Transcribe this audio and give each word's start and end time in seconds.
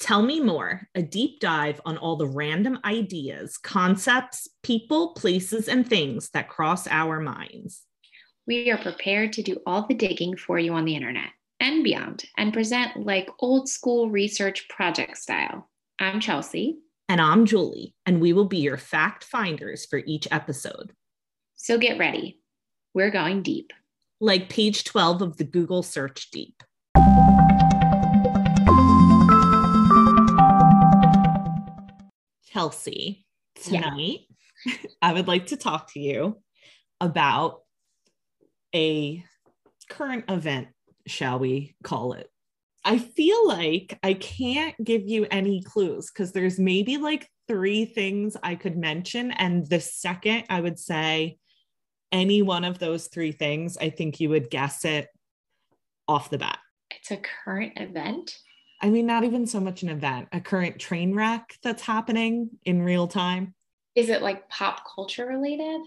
Tell 0.00 0.22
Me 0.22 0.38
More, 0.38 0.88
a 0.94 1.02
deep 1.02 1.40
dive 1.40 1.80
on 1.84 1.98
all 1.98 2.14
the 2.14 2.28
random 2.28 2.78
ideas, 2.84 3.58
concepts, 3.58 4.46
people, 4.62 5.12
places, 5.14 5.66
and 5.66 5.88
things 5.88 6.30
that 6.30 6.48
cross 6.48 6.86
our 6.86 7.18
minds. 7.18 7.82
We 8.46 8.70
are 8.70 8.78
prepared 8.78 9.32
to 9.34 9.42
do 9.42 9.58
all 9.66 9.86
the 9.88 9.94
digging 9.94 10.36
for 10.36 10.56
you 10.56 10.72
on 10.74 10.84
the 10.84 10.94
internet 10.94 11.30
and 11.58 11.82
beyond 11.82 12.24
and 12.36 12.52
present 12.52 13.04
like 13.04 13.28
old 13.40 13.68
school 13.68 14.08
research 14.08 14.68
project 14.68 15.18
style. 15.18 15.68
I'm 15.98 16.20
Chelsea. 16.20 16.78
And 17.08 17.20
I'm 17.20 17.44
Julie, 17.44 17.96
and 18.06 18.20
we 18.20 18.32
will 18.32 18.44
be 18.44 18.58
your 18.58 18.76
fact 18.76 19.24
finders 19.24 19.84
for 19.84 20.00
each 20.06 20.28
episode. 20.30 20.92
So 21.56 21.76
get 21.76 21.98
ready. 21.98 22.40
We're 22.94 23.10
going 23.10 23.42
deep. 23.42 23.72
Like 24.20 24.48
page 24.48 24.84
12 24.84 25.22
of 25.22 25.36
the 25.38 25.44
Google 25.44 25.82
search 25.82 26.30
deep. 26.30 26.62
Chelsea, 32.52 33.26
tonight 33.62 34.20
yeah. 34.64 34.74
I 35.02 35.12
would 35.12 35.28
like 35.28 35.46
to 35.48 35.56
talk 35.56 35.92
to 35.92 36.00
you 36.00 36.40
about 37.00 37.60
a 38.74 39.22
current 39.88 40.24
event, 40.28 40.68
shall 41.06 41.38
we 41.38 41.76
call 41.82 42.12
it? 42.14 42.28
I 42.84 42.98
feel 42.98 43.46
like 43.46 43.98
I 44.02 44.14
can't 44.14 44.74
give 44.82 45.06
you 45.06 45.26
any 45.30 45.62
clues 45.62 46.10
because 46.10 46.32
there's 46.32 46.58
maybe 46.58 46.96
like 46.96 47.28
three 47.46 47.84
things 47.84 48.36
I 48.42 48.54
could 48.54 48.76
mention. 48.76 49.30
And 49.32 49.68
the 49.68 49.80
second 49.80 50.44
I 50.48 50.60
would 50.60 50.78
say 50.78 51.38
any 52.12 52.40
one 52.42 52.64
of 52.64 52.78
those 52.78 53.08
three 53.08 53.32
things, 53.32 53.76
I 53.76 53.90
think 53.90 54.20
you 54.20 54.30
would 54.30 54.48
guess 54.48 54.84
it 54.84 55.08
off 56.06 56.30
the 56.30 56.38
bat. 56.38 56.58
It's 56.90 57.10
a 57.10 57.18
current 57.18 57.74
event. 57.76 58.34
I 58.80 58.90
mean, 58.90 59.06
not 59.06 59.24
even 59.24 59.46
so 59.46 59.60
much 59.60 59.82
an 59.82 59.88
event, 59.88 60.28
a 60.32 60.40
current 60.40 60.78
train 60.78 61.14
wreck 61.14 61.56
that's 61.62 61.82
happening 61.82 62.50
in 62.64 62.82
real 62.82 63.08
time. 63.08 63.54
Is 63.94 64.08
it 64.08 64.22
like 64.22 64.48
pop 64.48 64.82
culture 64.94 65.26
related? 65.26 65.80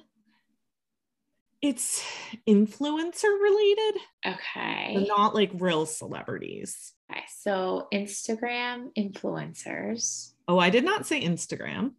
It's 1.62 2.04
influencer 2.50 3.24
related. 3.24 4.02
Okay. 4.26 4.94
But 4.96 5.08
not 5.08 5.36
like 5.36 5.52
real 5.54 5.86
celebrities. 5.86 6.94
Okay. 7.10 7.22
So 7.38 7.88
Instagram 7.94 8.90
influencers. 8.98 10.34
Oh, 10.48 10.60
I 10.60 10.70
did 10.70 10.84
not 10.84 11.06
say 11.06 11.22
Instagram. 11.22 11.92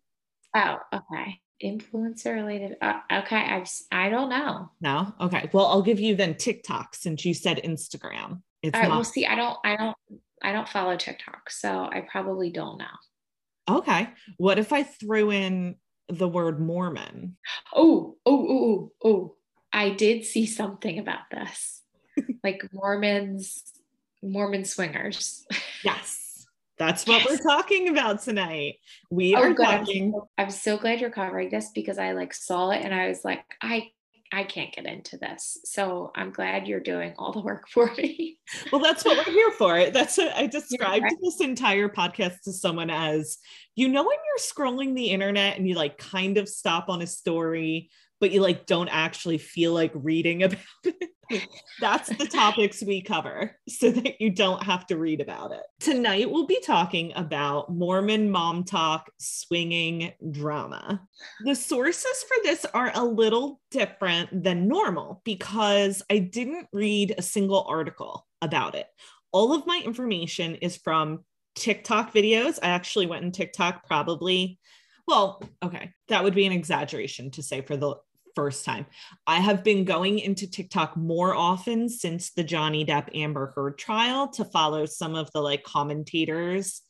Oh, 0.55 0.78
okay. 0.92 1.41
Influencer 1.62 2.34
related. 2.34 2.77
Uh, 2.83 2.98
okay. 3.11 3.36
I've, 3.36 3.70
I 3.91 4.09
don't 4.11 4.28
know. 4.28 4.70
No. 4.81 5.14
Okay. 5.20 5.48
Well, 5.53 5.66
I'll 5.66 5.83
give 5.83 6.00
you 6.00 6.16
then 6.16 6.34
TikTok 6.34 6.94
since 6.94 7.25
you 7.25 7.33
said 7.33 7.61
Instagram. 7.64 8.42
It's 8.62 8.75
All 8.75 8.83
right. 8.83 8.88
Not- 8.88 8.97
we'll 8.97 9.05
see. 9.05 9.27
I 9.27 9.36
don't. 9.36 9.56
I 9.64 9.77
don't. 9.77 9.97
I 10.42 10.52
don't 10.52 10.68
follow 10.68 10.96
TikTok, 10.96 11.50
so 11.50 11.88
I 11.90 12.06
probably 12.10 12.50
don't 12.50 12.78
know. 12.78 12.86
Okay. 13.68 14.08
What 14.36 14.58
if 14.58 14.72
I 14.72 14.82
threw 14.82 15.30
in 15.30 15.76
the 16.08 16.28
word 16.28 16.60
Mormon? 16.60 17.36
Oh, 17.74 18.16
oh, 18.26 18.46
oh, 18.48 18.64
oh, 18.64 19.08
oh. 19.08 19.34
I 19.72 19.90
did 19.90 20.24
see 20.24 20.46
something 20.46 20.98
about 20.98 21.30
this. 21.30 21.82
like 22.44 22.62
Mormons, 22.72 23.64
Mormon 24.22 24.64
swingers. 24.64 25.46
Yes. 25.84 26.46
That's 26.78 27.06
what 27.08 27.24
yes. 27.24 27.28
we're 27.28 27.38
talking 27.38 27.88
about 27.88 28.22
tonight. 28.22 28.76
We 29.10 29.34
oh, 29.34 29.40
are 29.40 29.52
good. 29.52 29.64
talking. 29.64 30.04
I'm 30.06 30.12
so, 30.12 30.28
I'm 30.38 30.50
so 30.50 30.78
glad 30.78 31.00
you're 31.00 31.10
covering 31.10 31.50
this 31.50 31.70
because 31.74 31.98
I 31.98 32.12
like 32.12 32.32
saw 32.32 32.70
it 32.70 32.84
and 32.84 32.94
I 32.94 33.08
was 33.08 33.24
like, 33.24 33.44
I 33.60 33.90
I 34.34 34.44
can't 34.44 34.75
get 34.75 34.86
into 34.86 35.19
this. 35.19 35.58
So 35.64 36.11
I'm 36.14 36.30
glad 36.30 36.66
you're 36.66 36.80
doing 36.80 37.12
all 37.19 37.33
the 37.33 37.41
work 37.41 37.69
for 37.72 37.92
me. 37.97 38.38
well, 38.72 38.83
that's 38.83 39.05
what 39.05 39.19
we're 39.19 39.33
here 39.33 39.50
for. 39.52 39.91
That's 39.91 40.16
what 40.16 40.34
I 40.34 40.47
described 40.48 41.05
right. 41.05 41.16
this 41.22 41.41
entire 41.41 41.88
podcast 41.88 42.41
to 42.44 42.53
someone 42.53 42.91
as 42.91 43.38
you 43.75 43.88
know, 43.88 44.03
when 44.03 44.16
you're 44.27 44.38
scrolling 44.38 44.94
the 44.94 45.10
internet 45.10 45.56
and 45.56 45.66
you 45.66 45.75
like 45.75 45.97
kind 45.97 46.36
of 46.36 46.48
stop 46.48 46.88
on 46.88 47.00
a 47.00 47.06
story, 47.06 47.91
but 48.23 48.31
you 48.31 48.41
like 48.41 48.67
don't 48.67 48.89
actually 48.89 49.37
feel 49.37 49.75
like 49.75 49.91
reading 49.94 50.43
about 50.44 50.59
it. 50.84 51.49
That's 51.81 52.09
the 52.09 52.27
topics 52.27 52.81
we 52.81 53.03
cover 53.03 53.56
so 53.69 53.91
that 53.91 54.21
you 54.21 54.31
don't 54.31 54.62
have 54.62 54.87
to 54.87 54.97
read 54.97 55.21
about 55.21 55.50
it. 55.50 55.62
Tonight, 55.81 56.31
we'll 56.31 56.47
be 56.47 56.61
talking 56.65 57.12
about 57.16 57.72
Mormon 57.72 58.31
MomTok 58.31 59.03
swinging 59.19 60.12
drama. 60.31 61.03
The 61.44 61.56
sources 61.56 62.25
for 62.28 62.37
this 62.44 62.65
are 62.66 62.93
a 62.94 63.05
little 63.05 63.61
different 63.72 64.44
than 64.44 64.69
normal 64.69 65.21
because 65.25 66.00
I 66.09 66.19
didn't 66.19 66.69
read 66.72 67.16
a 67.19 67.22
single 67.22 67.65
article 67.69 68.25
about 68.41 68.77
it. 68.77 68.87
All 69.32 69.53
of 69.53 69.66
my 69.66 69.82
information 69.84 70.55
is 70.56 70.77
from 70.77 71.25
TikTok 71.56 72.15
videos. 72.15 72.61
I 72.62 72.69
actually 72.69 73.06
went 73.06 73.25
in 73.25 73.32
TikTok 73.32 73.84
probably 73.84 74.61
well, 75.06 75.43
okay, 75.62 75.93
that 76.09 76.22
would 76.22 76.34
be 76.34 76.47
an 76.47 76.53
exaggeration 76.53 77.31
to 77.32 77.43
say 77.43 77.61
for 77.61 77.77
the 77.77 77.97
first 78.34 78.65
time. 78.65 78.87
I 79.26 79.41
have 79.41 79.65
been 79.65 79.84
going 79.84 80.19
into 80.19 80.50
TikTok 80.50 80.97
more 80.97 81.34
often 81.34 81.88
since 81.88 82.32
the 82.32 82.44
Johnny 82.44 82.84
Depp 82.84 83.09
Amber 83.15 83.53
Heard 83.54 83.78
trial 83.78 84.28
to 84.28 84.44
follow 84.44 84.87
some 84.87 85.15
of 85.15 85.31
the 85.32 85.41
like 85.41 85.65
commentators 85.65 86.82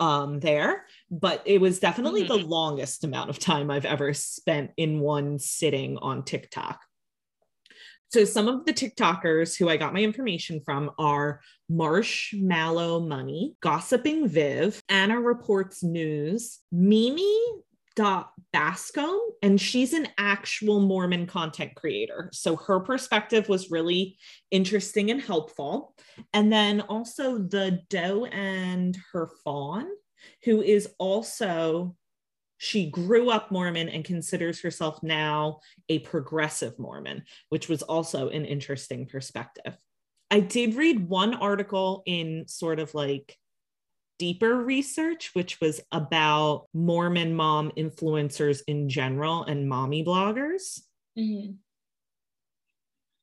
um 0.00 0.40
there, 0.40 0.86
but 1.10 1.42
it 1.44 1.60
was 1.60 1.78
definitely 1.78 2.24
mm-hmm. 2.24 2.38
the 2.38 2.46
longest 2.46 3.04
amount 3.04 3.30
of 3.30 3.38
time 3.38 3.70
I've 3.70 3.84
ever 3.84 4.12
spent 4.14 4.72
in 4.76 5.00
one 5.00 5.38
sitting 5.38 5.98
on 5.98 6.24
TikTok. 6.24 6.80
So 8.12 8.26
some 8.26 8.46
of 8.46 8.66
the 8.66 8.74
TikTokers 8.74 9.56
who 9.56 9.70
I 9.70 9.78
got 9.78 9.94
my 9.94 10.00
information 10.00 10.60
from 10.66 10.90
are 10.98 11.40
Marshmallow 11.70 13.00
Money, 13.00 13.54
Gossiping 13.62 14.28
Viv, 14.28 14.82
Anna 14.90 15.18
Reports 15.18 15.82
News, 15.82 16.58
Mimi 16.70 17.40
dot 17.94 18.32
bascom 18.52 19.18
and 19.42 19.60
she's 19.60 19.92
an 19.92 20.08
actual 20.18 20.80
mormon 20.80 21.26
content 21.26 21.74
creator. 21.74 22.30
So 22.32 22.56
her 22.56 22.80
perspective 22.80 23.48
was 23.48 23.70
really 23.70 24.16
interesting 24.50 25.10
and 25.10 25.20
helpful. 25.20 25.94
And 26.32 26.52
then 26.52 26.80
also 26.82 27.38
the 27.38 27.80
doe 27.90 28.26
and 28.26 28.96
her 29.12 29.28
fawn 29.44 29.86
who 30.44 30.62
is 30.62 30.88
also 30.98 31.96
she 32.58 32.90
grew 32.90 33.28
up 33.28 33.50
mormon 33.50 33.88
and 33.88 34.04
considers 34.04 34.62
herself 34.62 35.02
now 35.02 35.58
a 35.88 35.98
progressive 36.00 36.78
mormon 36.78 37.24
which 37.48 37.68
was 37.68 37.82
also 37.82 38.28
an 38.28 38.44
interesting 38.44 39.06
perspective. 39.06 39.76
I 40.30 40.40
did 40.40 40.76
read 40.76 41.08
one 41.08 41.34
article 41.34 42.02
in 42.06 42.46
sort 42.46 42.78
of 42.78 42.94
like 42.94 43.36
deeper 44.22 44.54
research, 44.54 45.30
which 45.32 45.60
was 45.60 45.80
about 45.90 46.68
Mormon 46.72 47.34
mom 47.34 47.72
influencers 47.76 48.62
in 48.68 48.88
general 48.88 49.42
and 49.42 49.68
mommy 49.68 50.04
bloggers. 50.04 50.78
Mm-hmm. 51.18 51.54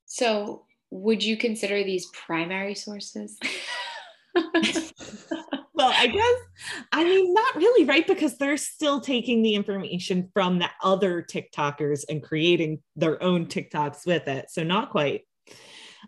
So, 0.07 0.65
would 0.91 1.23
you 1.23 1.37
consider 1.37 1.85
these 1.85 2.07
primary 2.07 2.75
sources? 2.75 3.39
well, 4.35 5.93
I 5.95 6.07
guess, 6.07 6.75
I 6.91 7.05
mean, 7.05 7.33
not 7.33 7.55
really, 7.55 7.85
right? 7.85 8.05
Because 8.05 8.37
they're 8.37 8.57
still 8.57 8.99
taking 8.99 9.41
the 9.41 9.55
information 9.55 10.29
from 10.33 10.59
the 10.59 10.69
other 10.83 11.23
TikTokers 11.23 12.03
and 12.09 12.21
creating 12.21 12.81
their 12.97 13.23
own 13.23 13.45
TikToks 13.45 14.05
with 14.05 14.27
it. 14.27 14.51
So, 14.51 14.63
not 14.63 14.89
quite. 14.89 15.21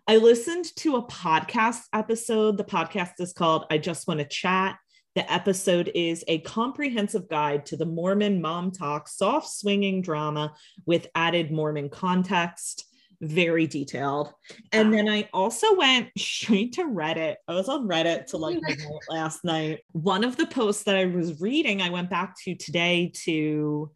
I 0.08 0.18
listened 0.18 0.66
to 0.78 0.96
a 0.97 1.08
podcast 1.08 1.84
episode. 1.94 2.58
The 2.58 2.66
podcast 2.66 3.13
is 3.19 3.31
called 3.31 3.66
I 3.69 3.78
Just 3.78 4.06
Want 4.08 4.19
to 4.19 4.25
Chat. 4.25 4.78
The 5.16 5.31
episode 5.31 5.91
is 5.94 6.23
a 6.27 6.39
comprehensive 6.39 7.27
guide 7.27 7.66
to 7.67 7.77
the 7.77 7.85
Mormon 7.85 8.41
MomTok, 8.41 9.09
soft 9.09 9.49
swinging 9.49 10.01
drama 10.01 10.53
with 10.85 11.07
added 11.16 11.51
Mormon 11.51 11.89
context. 11.89 12.85
Very 13.19 13.67
detailed. 13.67 14.33
And 14.72 14.91
then 14.91 15.07
I 15.07 15.29
also 15.33 15.75
went 15.75 16.09
straight 16.17 16.73
to 16.73 16.85
Reddit. 16.85 17.35
I 17.47 17.53
was 17.53 17.69
on 17.69 17.88
Reddit 17.88 18.27
to 18.27 18.38
like 18.38 18.59
last 19.09 19.44
night. 19.44 19.81
One 19.91 20.23
of 20.23 20.38
the 20.38 20.47
posts 20.47 20.83
that 20.83 20.95
I 20.95 21.05
was 21.05 21.40
reading, 21.41 21.81
I 21.81 21.90
went 21.90 22.09
back 22.09 22.35
to 22.46 22.55
today 22.55 23.11
to 23.25 23.91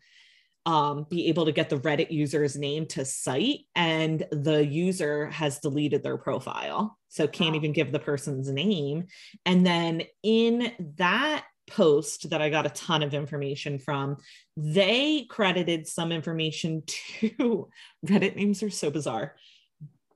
um, 0.65 1.05
be 1.09 1.27
able 1.27 1.45
to 1.45 1.51
get 1.51 1.69
the 1.69 1.77
Reddit 1.77 2.11
user's 2.11 2.55
name 2.55 2.87
to 2.87 3.05
cite, 3.05 3.61
and 3.75 4.25
the 4.31 4.65
user 4.65 5.27
has 5.27 5.59
deleted 5.59 6.01
their 6.01 6.17
profile. 6.17 6.97
So 7.09 7.27
can't 7.27 7.51
wow. 7.51 7.57
even 7.57 7.71
give 7.71 7.91
the 7.91 7.99
person's 7.99 8.49
name. 8.49 9.05
And 9.45 9.65
then 9.65 10.03
in 10.23 10.71
that 10.97 11.45
post 11.67 12.29
that 12.29 12.41
I 12.41 12.49
got 12.49 12.65
a 12.65 12.69
ton 12.69 13.03
of 13.03 13.13
information 13.13 13.79
from, 13.79 14.17
they 14.57 15.25
credited 15.29 15.87
some 15.87 16.11
information 16.11 16.83
to 16.87 17.69
Reddit 18.05 18.35
names 18.35 18.63
are 18.63 18.69
so 18.69 18.89
bizarre. 18.89 19.35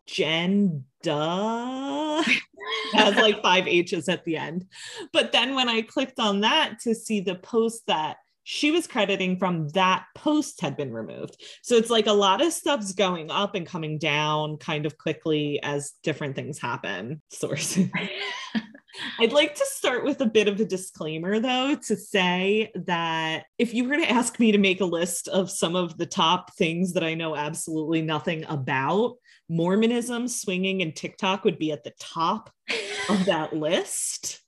Jen 0.07 0.85
Duh 1.03 2.23
has 2.93 3.15
like 3.15 3.43
five 3.43 3.67
H's 3.67 4.09
at 4.09 4.25
the 4.25 4.37
end. 4.37 4.65
But 5.13 5.31
then 5.31 5.53
when 5.53 5.69
I 5.69 5.83
clicked 5.83 6.19
on 6.19 6.41
that 6.41 6.79
to 6.81 6.95
see 6.95 7.21
the 7.21 7.35
post 7.35 7.83
that 7.85 8.17
she 8.51 8.71
was 8.71 8.87
crediting 8.87 9.37
from 9.37 9.67
that 9.69 10.05
post 10.15 10.59
had 10.59 10.75
been 10.75 10.91
removed. 10.91 11.39
So 11.61 11.75
it's 11.75 11.91
like 11.91 12.07
a 12.07 12.11
lot 12.11 12.41
of 12.41 12.51
stuff's 12.51 12.93
going 12.93 13.29
up 13.29 13.53
and 13.53 13.63
coming 13.63 13.99
down 13.99 14.57
kind 14.57 14.87
of 14.87 14.97
quickly 14.97 15.59
as 15.61 15.93
different 16.01 16.35
things 16.35 16.57
happen. 16.57 17.21
Source. 17.29 17.77
I'd 19.19 19.33
like 19.33 19.53
to 19.53 19.65
start 19.67 20.03
with 20.03 20.19
a 20.21 20.25
bit 20.25 20.47
of 20.47 20.59
a 20.59 20.65
disclaimer, 20.65 21.39
though, 21.39 21.75
to 21.75 21.95
say 21.95 22.71
that 22.73 23.43
if 23.59 23.75
you 23.75 23.87
were 23.87 23.97
to 23.97 24.09
ask 24.09 24.39
me 24.39 24.51
to 24.51 24.57
make 24.57 24.81
a 24.81 24.85
list 24.85 25.27
of 25.27 25.51
some 25.51 25.75
of 25.75 25.95
the 25.99 26.07
top 26.07 26.55
things 26.55 26.93
that 26.93 27.03
I 27.03 27.13
know 27.13 27.35
absolutely 27.35 28.01
nothing 28.01 28.45
about, 28.49 29.17
Mormonism, 29.47 30.27
swinging, 30.27 30.81
and 30.81 30.95
TikTok 30.95 31.43
would 31.43 31.59
be 31.59 31.71
at 31.71 31.83
the 31.83 31.93
top 31.99 32.49
of 33.09 33.25
that 33.25 33.55
list. 33.55 34.41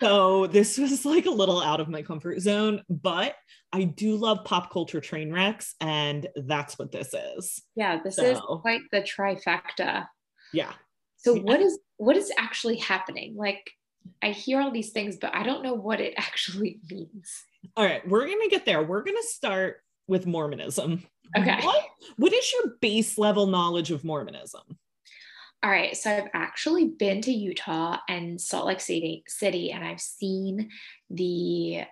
So 0.00 0.46
this 0.46 0.78
was 0.78 1.04
like 1.04 1.26
a 1.26 1.30
little 1.30 1.60
out 1.60 1.80
of 1.80 1.88
my 1.88 2.02
comfort 2.02 2.40
zone, 2.40 2.82
but 2.88 3.36
I 3.72 3.84
do 3.84 4.16
love 4.16 4.44
pop 4.44 4.72
culture 4.72 5.00
train 5.00 5.32
wrecks, 5.32 5.74
and 5.80 6.26
that's 6.34 6.78
what 6.78 6.90
this 6.90 7.14
is. 7.36 7.62
Yeah, 7.76 8.00
this 8.02 8.16
so, 8.16 8.24
is 8.24 8.40
quite 8.40 8.80
the 8.90 9.02
trifecta. 9.02 10.06
Yeah. 10.52 10.72
So 11.18 11.34
yeah. 11.34 11.42
what 11.42 11.60
is 11.60 11.78
what 11.98 12.16
is 12.16 12.32
actually 12.38 12.76
happening? 12.76 13.36
Like 13.36 13.70
I 14.22 14.30
hear 14.30 14.60
all 14.60 14.70
these 14.70 14.90
things, 14.90 15.16
but 15.20 15.34
I 15.34 15.42
don't 15.42 15.62
know 15.62 15.74
what 15.74 16.00
it 16.00 16.14
actually 16.18 16.80
means. 16.90 17.44
All 17.76 17.84
right, 17.84 18.06
we're 18.08 18.26
gonna 18.26 18.48
get 18.48 18.64
there. 18.64 18.82
We're 18.82 19.04
gonna 19.04 19.22
start 19.22 19.82
with 20.08 20.26
Mormonism. 20.26 21.04
Okay. 21.36 21.60
What, 21.62 21.84
what 22.16 22.32
is 22.32 22.52
your 22.52 22.74
base 22.80 23.16
level 23.16 23.46
knowledge 23.46 23.92
of 23.92 24.02
Mormonism? 24.02 24.62
All 25.62 25.70
right, 25.70 25.94
so 25.94 26.10
I've 26.10 26.30
actually 26.32 26.86
been 26.86 27.20
to 27.22 27.32
Utah 27.32 27.98
and 28.08 28.40
Salt 28.40 28.66
Lake 28.66 28.80
City, 28.80 29.24
City, 29.28 29.72
and 29.72 29.84
I've 29.84 30.00
seen 30.00 30.70
the 31.10 31.82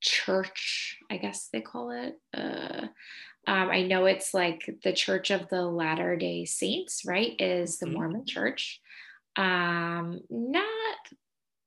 church, 0.00 0.96
I 1.10 1.18
guess 1.18 1.48
they 1.52 1.60
call 1.60 1.90
it. 1.90 2.18
Uh, 2.32 2.86
um, 3.46 3.70
I 3.70 3.82
know 3.82 4.06
it's 4.06 4.32
like 4.32 4.78
the 4.82 4.94
Church 4.94 5.30
of 5.30 5.48
the 5.50 5.62
Latter 5.62 6.16
Day 6.16 6.46
Saints, 6.46 7.02
right? 7.04 7.34
Is 7.38 7.78
the 7.78 7.86
mm-hmm. 7.86 7.96
Mormon 7.96 8.26
Church. 8.26 8.80
Um, 9.36 10.20
not 10.30 10.64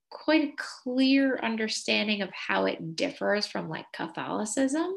quite 0.10 0.44
a 0.44 0.54
clear 0.57 1.38
understanding 1.38 2.24
of 2.24 2.30
how 2.31 2.65
it 2.65 2.95
differs 2.95 3.45
from 3.45 3.69
like 3.69 3.86
Catholicism, 3.94 4.94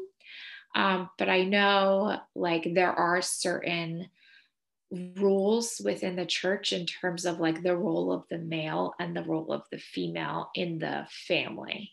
um, 0.75 1.09
but 1.17 1.29
I 1.29 1.43
know 1.43 2.19
like 2.35 2.73
there 2.73 2.91
are 2.91 3.21
certain 3.21 4.09
rules 4.91 5.81
within 5.83 6.15
the 6.15 6.25
church 6.25 6.71
in 6.71 6.85
terms 6.85 7.25
of 7.25 7.39
like 7.39 7.61
the 7.61 7.75
role 7.75 8.11
of 8.11 8.23
the 8.29 8.37
male 8.37 8.93
and 8.99 9.15
the 9.15 9.23
role 9.23 9.51
of 9.51 9.63
the 9.71 9.77
female 9.77 10.49
in 10.55 10.79
the 10.79 11.05
family. 11.27 11.91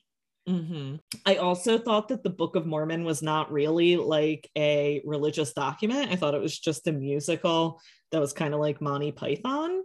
Mm-hmm. 0.49 0.97
I 1.25 1.37
also 1.37 1.79
thought 1.79 2.09
that 2.09 2.23
the 2.23 2.31
Book 2.31 2.55
of 2.55 2.67
Mormon 2.67 3.05
was 3.05 3.23
not 3.23 3.51
really 3.51 3.97
like 3.97 4.51
a 4.57 5.01
religious 5.05 5.53
document. 5.55 6.13
I 6.13 6.17
thought 6.17 6.35
it 6.35 6.43
was 6.43 6.59
just 6.59 6.87
a 6.87 6.93
musical 6.93 7.81
that 8.13 8.21
was 8.21 8.33
kind 8.33 8.53
of 8.53 8.61
like 8.61 8.81
Monty 8.81 9.11
Python. 9.11 9.83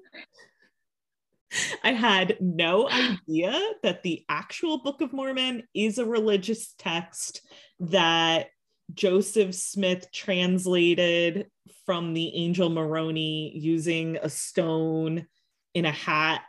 I 1.84 1.94
had 1.94 2.38
no 2.42 2.90
idea 3.30 3.60
that 3.84 4.04
the 4.04 4.26
actual 4.28 4.80
Book 4.80 5.02
of 5.02 5.14
Mormon 5.14 5.64
is 5.74 5.98
a 5.98 6.06
religious 6.06 6.74
text 6.78 7.42
that 7.80 8.48
Joseph 8.94 9.56
Smith 9.56 10.12
translated 10.12 11.48
from 11.86 12.14
the 12.14 12.36
Angel 12.36 12.70
Moroni 12.70 13.58
using 13.58 14.18
a 14.18 14.30
stone 14.30 15.28
in 15.74 15.86
a 15.86 15.92
hat 15.92 16.42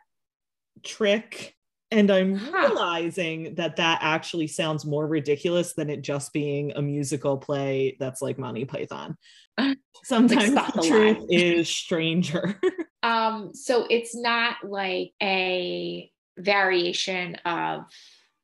trick. 0.82 1.54
And 1.90 2.10
I'm 2.10 2.34
realizing 2.52 3.56
that 3.56 3.76
that 3.76 3.98
actually 4.02 4.46
sounds 4.46 4.84
more 4.84 5.06
ridiculous 5.06 5.72
than 5.72 5.90
it 5.90 6.02
just 6.02 6.32
being 6.32 6.72
a 6.76 6.82
musical 6.82 7.36
play 7.36 7.96
that's 7.98 8.22
like 8.22 8.38
Monty 8.38 8.64
Python. 8.64 9.16
Sometimes 10.04 10.52
like 10.54 10.72
the 10.74 10.82
truth 10.82 11.26
is 11.28 11.68
stranger. 11.68 12.60
um, 13.02 13.52
so 13.54 13.86
it's 13.90 14.14
not 14.14 14.56
like 14.62 15.12
a 15.22 16.10
variation 16.38 17.34
of 17.44 17.82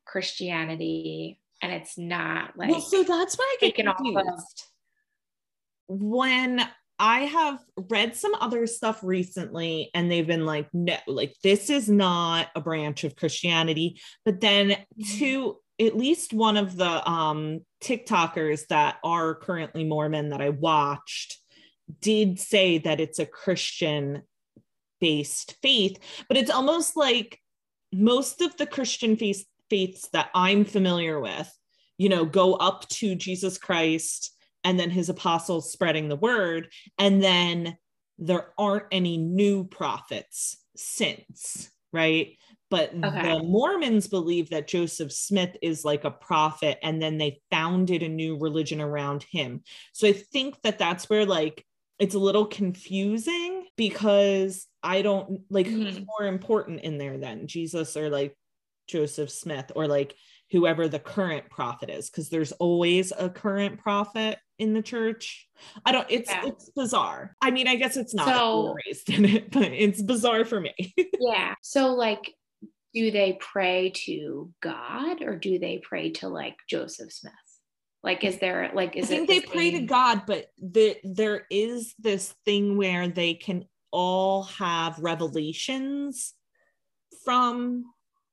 Christianity 0.05 1.41
and 1.63 1.73
it's 1.73 1.97
not 1.97 2.57
like 2.57 2.71
well, 2.71 2.81
so 2.81 3.03
that's 3.03 3.37
why 3.37 3.57
I 3.57 3.67
get 3.67 3.75
confused. 3.75 4.19
Of- 4.19 4.41
when 5.89 6.67
I 6.99 7.21
have 7.21 7.59
read 7.91 8.17
some 8.17 8.35
other 8.35 8.67
stuff 8.67 9.01
recently 9.03 9.91
and 9.95 10.11
they've 10.11 10.27
been 10.27 10.47
like, 10.47 10.69
no, 10.73 10.97
like 11.07 11.35
this 11.43 11.69
is 11.69 11.89
not 11.89 12.49
a 12.55 12.61
branch 12.61 13.05
of 13.05 13.17
Christianity. 13.17 14.01
But 14.25 14.41
then 14.41 14.71
mm-hmm. 14.71 15.19
to 15.19 15.57
at 15.79 15.97
least 15.97 16.33
one 16.33 16.57
of 16.57 16.77
the 16.77 17.09
um 17.09 17.61
TikTokers 17.83 18.69
that 18.69 18.97
are 19.05 19.35
currently 19.35 19.85
Mormon 19.85 20.31
that 20.31 20.41
I 20.41 20.51
watched 20.51 21.39
did 22.01 22.41
say 22.41 22.79
that 22.79 23.01
it's 23.01 23.19
a 23.19 23.27
Christian 23.27 24.23
based 25.01 25.57
faith, 25.63 25.99
but 26.29 26.37
it's 26.39 26.51
almost 26.51 26.97
like 26.97 27.39
most 27.93 28.41
of 28.41 28.57
the 28.57 28.67
Christian 28.67 29.17
faith 29.17 29.45
faiths 29.71 30.09
that 30.09 30.31
I'm 30.35 30.65
familiar 30.65 31.21
with, 31.21 31.53
you 31.99 32.09
know, 32.09 32.25
go 32.25 32.55
up 32.55 32.89
to 32.91 33.15
Jesus 33.15 33.59
Christ 33.59 34.33
and 34.65 34.79
then 34.79 34.91
his 34.91 35.09
apostles 35.09 35.73
spreading 35.73 36.09
the 36.09 36.17
word. 36.17 36.69
And 36.99 37.23
then 37.23 37.77
there 38.19 38.49
aren't 38.59 38.87
any 38.91 39.17
new 39.17 39.65
prophets 39.65 40.57
since, 40.77 41.71
right? 41.93 42.37
But 42.69 42.93
okay. 42.93 43.35
the 43.35 43.43
Mormons 43.45 44.09
believe 44.09 44.51
that 44.51 44.67
Joseph 44.67 45.13
Smith 45.13 45.57
is 45.63 45.85
like 45.85 46.05
a 46.05 46.11
prophet, 46.11 46.79
and 46.83 47.01
then 47.01 47.17
they 47.17 47.41
founded 47.51 48.03
a 48.03 48.09
new 48.09 48.37
religion 48.39 48.81
around 48.81 49.25
him. 49.31 49.63
So 49.93 50.09
I 50.09 50.13
think 50.13 50.61
that 50.63 50.79
that's 50.79 51.09
where 51.09 51.25
like 51.25 51.65
it's 51.99 52.17
a 52.17 52.19
little 52.19 52.47
confusing 52.47 53.67
because 53.77 54.67
I 54.83 55.03
don't 55.03 55.43
like 55.49 55.67
mm-hmm. 55.67 55.83
who's 55.83 56.01
more 56.01 56.29
important 56.29 56.81
in 56.81 56.99
there 56.99 57.19
then, 57.19 57.47
Jesus 57.47 57.97
or 57.97 58.11
like 58.11 58.37
Joseph 58.87 59.31
Smith 59.31 59.73
or 59.75 59.87
like 59.87 60.15
whoever 60.51 60.89
the 60.89 60.99
current 60.99 61.49
prophet 61.51 61.91
is 61.91 62.09
because 62.09 62.29
there's 62.29 62.53
always 62.53 63.13
a 63.19 63.29
current 63.29 63.79
prophet 63.79 64.39
in 64.59 64.73
the 64.73 64.83
church. 64.83 65.49
I 65.85 65.93
don't 65.93 66.07
it's 66.11 66.31
yeah. 66.31 66.47
it's 66.47 66.71
bizarre. 66.71 67.37
I 67.41 67.51
mean, 67.51 67.69
I 67.69 67.77
guess 67.77 67.97
it's 67.97 68.15
not 68.15 68.29
so, 68.29 68.75
raised 68.87 69.11
in 69.11 69.25
it, 69.25 69.51
but 69.51 69.73
it's 69.73 70.03
bizarre 70.03 70.45
for 70.45 70.61
me. 70.61 70.75
yeah. 71.21 71.55
So 71.63 71.95
like 71.95 72.35
do 72.95 73.11
they 73.11 73.37
pray 73.39 73.91
to 73.91 74.51
God 74.63 75.23
or 75.23 75.37
do 75.37 75.59
they 75.59 75.79
pray 75.83 76.13
to 76.13 76.29
like 76.29 76.57
Joseph 76.67 77.13
Smith? 77.13 77.35
Like, 78.03 78.23
is 78.23 78.39
there 78.39 78.71
like 78.73 78.97
is 78.97 79.07
I 79.07 79.09
think 79.09 79.29
they 79.29 79.41
pray 79.41 79.73
to 79.73 79.81
God, 79.81 80.23
but 80.27 80.47
the, 80.59 80.97
there 81.03 81.45
is 81.51 81.93
this 81.99 82.33
thing 82.45 82.77
where 82.77 83.09
they 83.09 83.35
can 83.35 83.65
all 83.91 84.45
have 84.45 84.99
revelations 85.01 86.33
from 87.25 87.85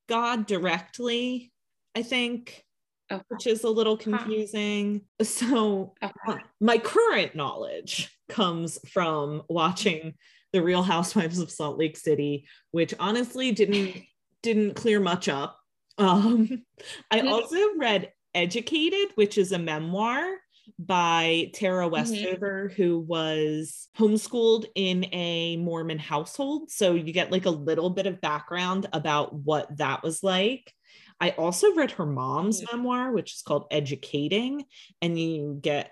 God 0.07 0.45
directly, 0.45 1.51
I 1.95 2.03
think, 2.03 2.63
okay. 3.11 3.23
which 3.29 3.47
is 3.47 3.63
a 3.63 3.69
little 3.69 3.97
confusing. 3.97 5.01
Huh. 5.19 5.25
So, 5.25 5.93
okay. 6.03 6.39
my 6.59 6.77
current 6.77 7.35
knowledge 7.35 8.11
comes 8.29 8.79
from 8.91 9.43
watching 9.49 10.13
The 10.51 10.61
Real 10.61 10.83
Housewives 10.83 11.39
of 11.39 11.51
Salt 11.51 11.77
Lake 11.77 11.97
City, 11.97 12.47
which 12.71 12.93
honestly 12.99 13.51
didn't 13.51 14.03
didn't 14.41 14.75
clear 14.75 14.99
much 14.99 15.29
up. 15.29 15.57
Um, 15.97 16.63
I 17.09 17.21
also 17.21 17.57
read 17.77 18.11
Educated, 18.35 19.09
which 19.15 19.37
is 19.37 19.51
a 19.51 19.59
memoir 19.59 20.37
by 20.79 21.51
Tara 21.53 21.85
mm-hmm. 21.85 21.93
Westover, 21.93 22.69
mm-hmm. 22.69 22.81
who 22.81 22.99
was 22.99 23.87
homeschooled 23.97 24.65
in 24.75 25.05
a 25.13 25.57
Mormon 25.57 25.99
household. 25.99 26.71
So 26.71 26.93
you 26.95 27.13
get 27.13 27.31
like 27.31 27.45
a 27.45 27.51
little 27.51 27.89
bit 27.89 28.07
of 28.07 28.21
background 28.21 28.87
about 28.93 29.33
what 29.33 29.77
that 29.77 30.03
was 30.03 30.23
like. 30.23 30.73
I 31.19 31.31
also 31.31 31.73
read 31.73 31.91
her 31.91 32.05
mom's 32.05 32.61
mm-hmm. 32.61 32.77
memoir, 32.77 33.11
which 33.11 33.33
is 33.33 33.41
called 33.41 33.67
Educating, 33.71 34.65
and 35.01 35.19
you 35.19 35.57
get 35.61 35.91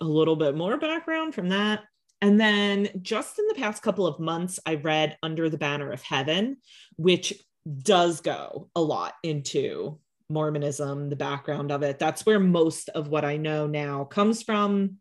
a 0.00 0.04
little 0.04 0.36
bit 0.36 0.56
more 0.56 0.76
background 0.78 1.34
from 1.34 1.50
that. 1.50 1.80
And 2.20 2.40
then 2.40 2.88
just 3.02 3.38
in 3.38 3.46
the 3.48 3.54
past 3.54 3.82
couple 3.82 4.06
of 4.06 4.18
months, 4.18 4.58
I 4.64 4.76
read 4.76 5.18
Under 5.22 5.50
the 5.50 5.58
Banner 5.58 5.92
of 5.92 6.02
Heaven, 6.02 6.56
which 6.96 7.34
does 7.82 8.20
go 8.20 8.70
a 8.74 8.80
lot 8.80 9.14
into 9.22 9.98
Mormonism, 10.28 11.10
the 11.10 11.16
background 11.16 11.70
of 11.70 11.82
it. 11.82 11.98
That's 11.98 12.24
where 12.24 12.40
most 12.40 12.88
of 12.90 13.08
what 13.08 13.24
I 13.24 13.36
know 13.36 13.66
now 13.66 14.04
comes 14.04 14.42
from, 14.42 14.96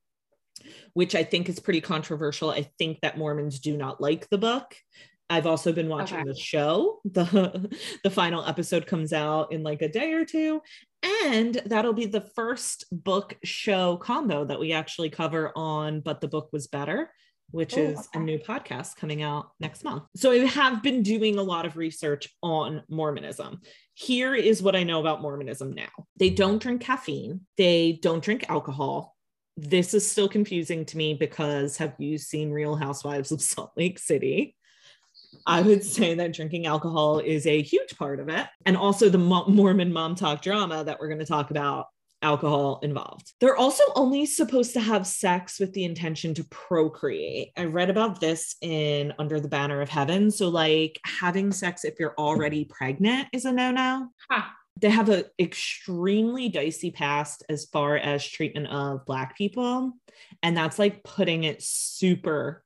which 0.94 1.16
I 1.16 1.24
think 1.24 1.50
is 1.50 1.60
pretty 1.60 1.82
controversial. 1.82 2.50
I 2.50 2.70
think 2.78 3.00
that 3.02 3.18
Mormons 3.18 3.60
do 3.60 3.78
not 3.78 4.02
like 4.02 4.30
the 4.30 4.38
book. 4.38 4.76
I've 5.30 5.48
also 5.48 5.72
been 5.72 5.90
watching 5.90 6.20
okay. 6.20 6.30
the 6.30 6.36
show. 6.36 7.02
The 7.14 7.70
the 8.04 8.10
final 8.10 8.46
episode 8.46 8.86
comes 8.86 9.14
out 9.14 9.52
in 9.52 9.64
like 9.64 9.82
a 9.82 9.90
day 9.90 10.14
or 10.14 10.26
two 10.26 10.62
and 11.26 11.56
that'll 11.66 11.94
be 11.94 12.06
the 12.06 12.30
first 12.36 12.86
book 12.92 13.38
show 13.44 13.98
combo 13.98 14.46
that 14.46 14.60
we 14.60 14.72
actually 14.72 15.10
cover 15.10 15.52
on 15.56 16.00
but 16.00 16.22
the 16.22 16.28
book 16.28 16.50
was 16.52 16.68
better 16.68 17.12
which 17.54 17.78
Ooh, 17.78 17.82
is 17.82 18.00
okay. 18.00 18.20
a 18.20 18.20
new 18.20 18.40
podcast 18.40 18.96
coming 18.96 19.22
out 19.22 19.52
next 19.60 19.84
month. 19.84 20.04
So 20.16 20.32
I 20.32 20.40
have 20.40 20.82
been 20.82 21.04
doing 21.04 21.38
a 21.38 21.44
lot 21.44 21.68
of 21.68 21.78
research 21.78 22.28
on 22.42 22.82
Mormonism. 22.90 23.62
Here 23.96 24.34
is 24.34 24.62
what 24.62 24.76
I 24.76 24.84
know 24.84 25.00
about 25.00 25.22
Mormonism 25.22 25.74
now 25.74 25.90
they 26.16 26.30
don't 26.30 26.62
drink 26.62 26.82
caffeine, 26.82 27.42
they 27.58 28.00
don't 28.02 28.24
drink 28.24 28.46
alcohol. 28.50 29.16
This 29.56 29.94
is 29.94 30.10
still 30.10 30.28
confusing 30.28 30.84
to 30.86 30.98
me 30.98 31.14
because 31.14 31.78
have 31.78 31.94
you 32.00 32.18
seen 32.18 32.52
Real 32.52 32.76
Housewives 32.76 33.32
of 33.32 33.42
Salt 33.42 33.72
Lake 33.78 34.00
City? 34.00 34.56
I 35.46 35.62
would 35.62 35.84
say 35.84 36.16
that 36.16 36.34
drinking 36.34 36.66
alcohol 36.66 37.20
is 37.20 37.46
a 37.46 37.62
huge 37.62 37.98
part 37.98 38.20
of 38.20 38.30
it. 38.30 38.48
And 38.66 38.78
also 38.78 39.10
the 39.10 39.18
Mormon 39.18 39.92
MomTok 39.92 40.42
drama 40.42 40.84
that 40.84 41.00
we're 41.00 41.08
going 41.08 41.20
to 41.20 41.26
talk 41.26 41.52
about 41.52 41.88
alcohol 42.24 42.80
involved. 42.82 43.34
They're 43.40 43.56
also 43.56 43.84
only 43.96 44.26
supposed 44.26 44.74
to 44.74 44.80
have 44.80 45.06
sex 45.06 45.60
with 45.60 45.74
the 45.74 45.84
intention 45.84 46.34
to 46.36 46.44
procreate. 46.46 47.52
I 47.58 47.66
read 47.66 47.90
about 47.90 48.20
this 48.20 48.56
in 48.62 49.14
Under 49.20 49.40
the 49.40 49.48
Banner 49.48 49.82
of 49.82 49.90
Heaven. 49.90 50.32
So, 50.32 50.50
like, 50.50 51.00
having 51.06 51.52
sex 51.52 51.86
if 51.86 51.96
you're 52.00 52.16
already 52.18 52.66
pregnant 52.66 53.28
is 53.34 53.46
a 53.46 53.52
no 53.52 53.72
no. 53.72 54.10
Huh. 54.30 54.44
They 54.80 54.90
have 54.90 55.10
an 55.10 55.26
extremely 55.40 56.50
dicey 56.50 56.90
past 56.90 57.44
as 57.48 57.66
far 57.66 57.96
as 57.98 58.28
treatment 58.28 58.68
of 58.68 59.06
Black 59.06 59.38
people. 59.38 59.94
And 60.42 60.58
that's 60.58 60.80
like 60.80 61.04
putting 61.04 61.44
it 61.44 61.62
super 61.62 62.64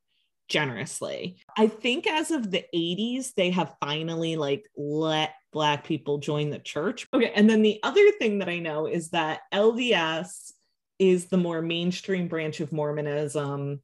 generously. 0.47 1.37
I 1.57 1.67
think 1.67 2.07
as 2.07 2.31
of 2.31 2.49
the 2.49 2.63
80s, 2.73 3.33
they 3.35 3.49
have 3.51 3.75
finally 3.81 4.35
like 4.35 4.65
let 4.75 5.33
Black 5.57 5.83
people 5.83 6.19
join 6.19 6.51
the 6.51 6.59
church. 6.59 7.07
Okay. 7.11 7.31
And 7.33 7.49
then 7.49 7.63
the 7.63 7.79
other 7.81 8.11
thing 8.19 8.37
that 8.37 8.47
I 8.47 8.59
know 8.59 8.85
is 8.85 9.09
that 9.09 9.39
LDS 9.51 10.51
is 10.99 11.25
the 11.25 11.37
more 11.37 11.63
mainstream 11.63 12.27
branch 12.27 12.59
of 12.59 12.71
Mormonism 12.71 13.81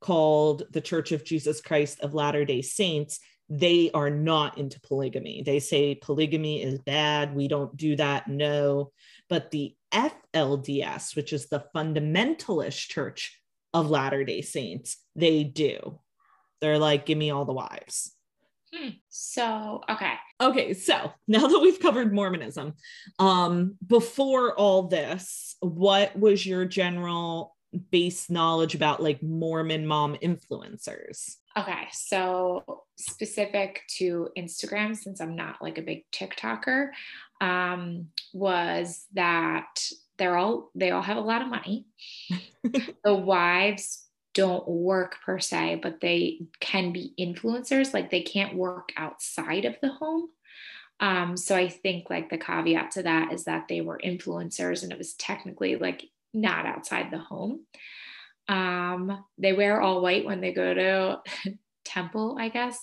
called 0.00 0.64
the 0.72 0.80
Church 0.80 1.12
of 1.12 1.24
Jesus 1.24 1.60
Christ 1.60 2.00
of 2.00 2.12
Latter 2.12 2.44
day 2.44 2.60
Saints. 2.60 3.20
They 3.48 3.88
are 3.94 4.10
not 4.10 4.58
into 4.58 4.80
polygamy. 4.80 5.44
They 5.46 5.60
say 5.60 5.94
polygamy 5.94 6.60
is 6.60 6.80
bad. 6.80 7.36
We 7.36 7.46
don't 7.46 7.76
do 7.76 7.94
that. 7.94 8.26
No. 8.26 8.90
But 9.28 9.52
the 9.52 9.76
FLDS, 9.94 11.14
which 11.14 11.32
is 11.32 11.46
the 11.46 11.66
fundamentalist 11.72 12.88
church 12.88 13.40
of 13.72 13.90
Latter 13.90 14.24
day 14.24 14.42
Saints. 14.42 14.96
They 15.14 15.44
do. 15.44 16.00
They're 16.60 16.80
like, 16.80 17.06
give 17.06 17.16
me 17.16 17.30
all 17.30 17.44
the 17.44 17.52
wives. 17.52 18.12
Hmm. 18.74 18.88
So, 19.08 19.82
okay. 19.88 20.14
Okay, 20.40 20.74
so 20.74 21.12
now 21.28 21.46
that 21.46 21.60
we've 21.60 21.80
covered 21.80 22.12
Mormonism, 22.12 22.74
um, 23.18 23.76
before 23.86 24.54
all 24.54 24.84
this, 24.84 25.56
what 25.60 26.16
was 26.18 26.44
your 26.44 26.64
general 26.64 27.54
base 27.90 28.30
knowledge 28.30 28.74
about 28.74 29.02
like 29.02 29.22
Mormon 29.22 29.86
mom 29.86 30.16
influencers? 30.22 31.36
Okay, 31.58 31.88
so 31.92 32.82
specific 32.96 33.82
to 33.96 34.28
Instagram, 34.36 34.94
since 34.94 35.20
I'm 35.20 35.34
not 35.34 35.56
like 35.62 35.78
a 35.78 35.82
big 35.82 36.04
TikToker, 36.12 36.90
um, 37.40 38.08
was 38.34 39.06
that 39.14 39.80
they're 40.18 40.36
all 40.36 40.70
they 40.74 40.90
all 40.90 41.02
have 41.02 41.16
a 41.16 41.20
lot 41.20 41.42
of 41.42 41.48
money. 41.48 41.86
the 43.04 43.14
wives 43.14 44.05
don't 44.36 44.68
work 44.68 45.16
per 45.24 45.38
se, 45.38 45.80
but 45.82 46.02
they 46.02 46.42
can 46.60 46.92
be 46.92 47.14
influencers. 47.18 47.94
Like 47.94 48.10
they 48.10 48.20
can't 48.20 48.54
work 48.54 48.92
outside 48.98 49.64
of 49.64 49.76
the 49.80 49.88
home. 49.88 50.28
Um, 51.00 51.38
so 51.38 51.56
I 51.56 51.68
think 51.68 52.10
like 52.10 52.28
the 52.28 52.36
caveat 52.36 52.90
to 52.92 53.02
that 53.04 53.32
is 53.32 53.44
that 53.44 53.66
they 53.66 53.80
were 53.80 53.98
influencers 54.04 54.82
and 54.82 54.92
it 54.92 54.98
was 54.98 55.14
technically 55.14 55.76
like 55.76 56.04
not 56.34 56.66
outside 56.66 57.10
the 57.10 57.18
home. 57.18 57.64
Um, 58.46 59.24
they 59.38 59.54
wear 59.54 59.80
all 59.80 60.02
white 60.02 60.26
when 60.26 60.42
they 60.42 60.52
go 60.52 60.74
to 60.74 61.20
temple, 61.86 62.36
I 62.38 62.50
guess, 62.50 62.78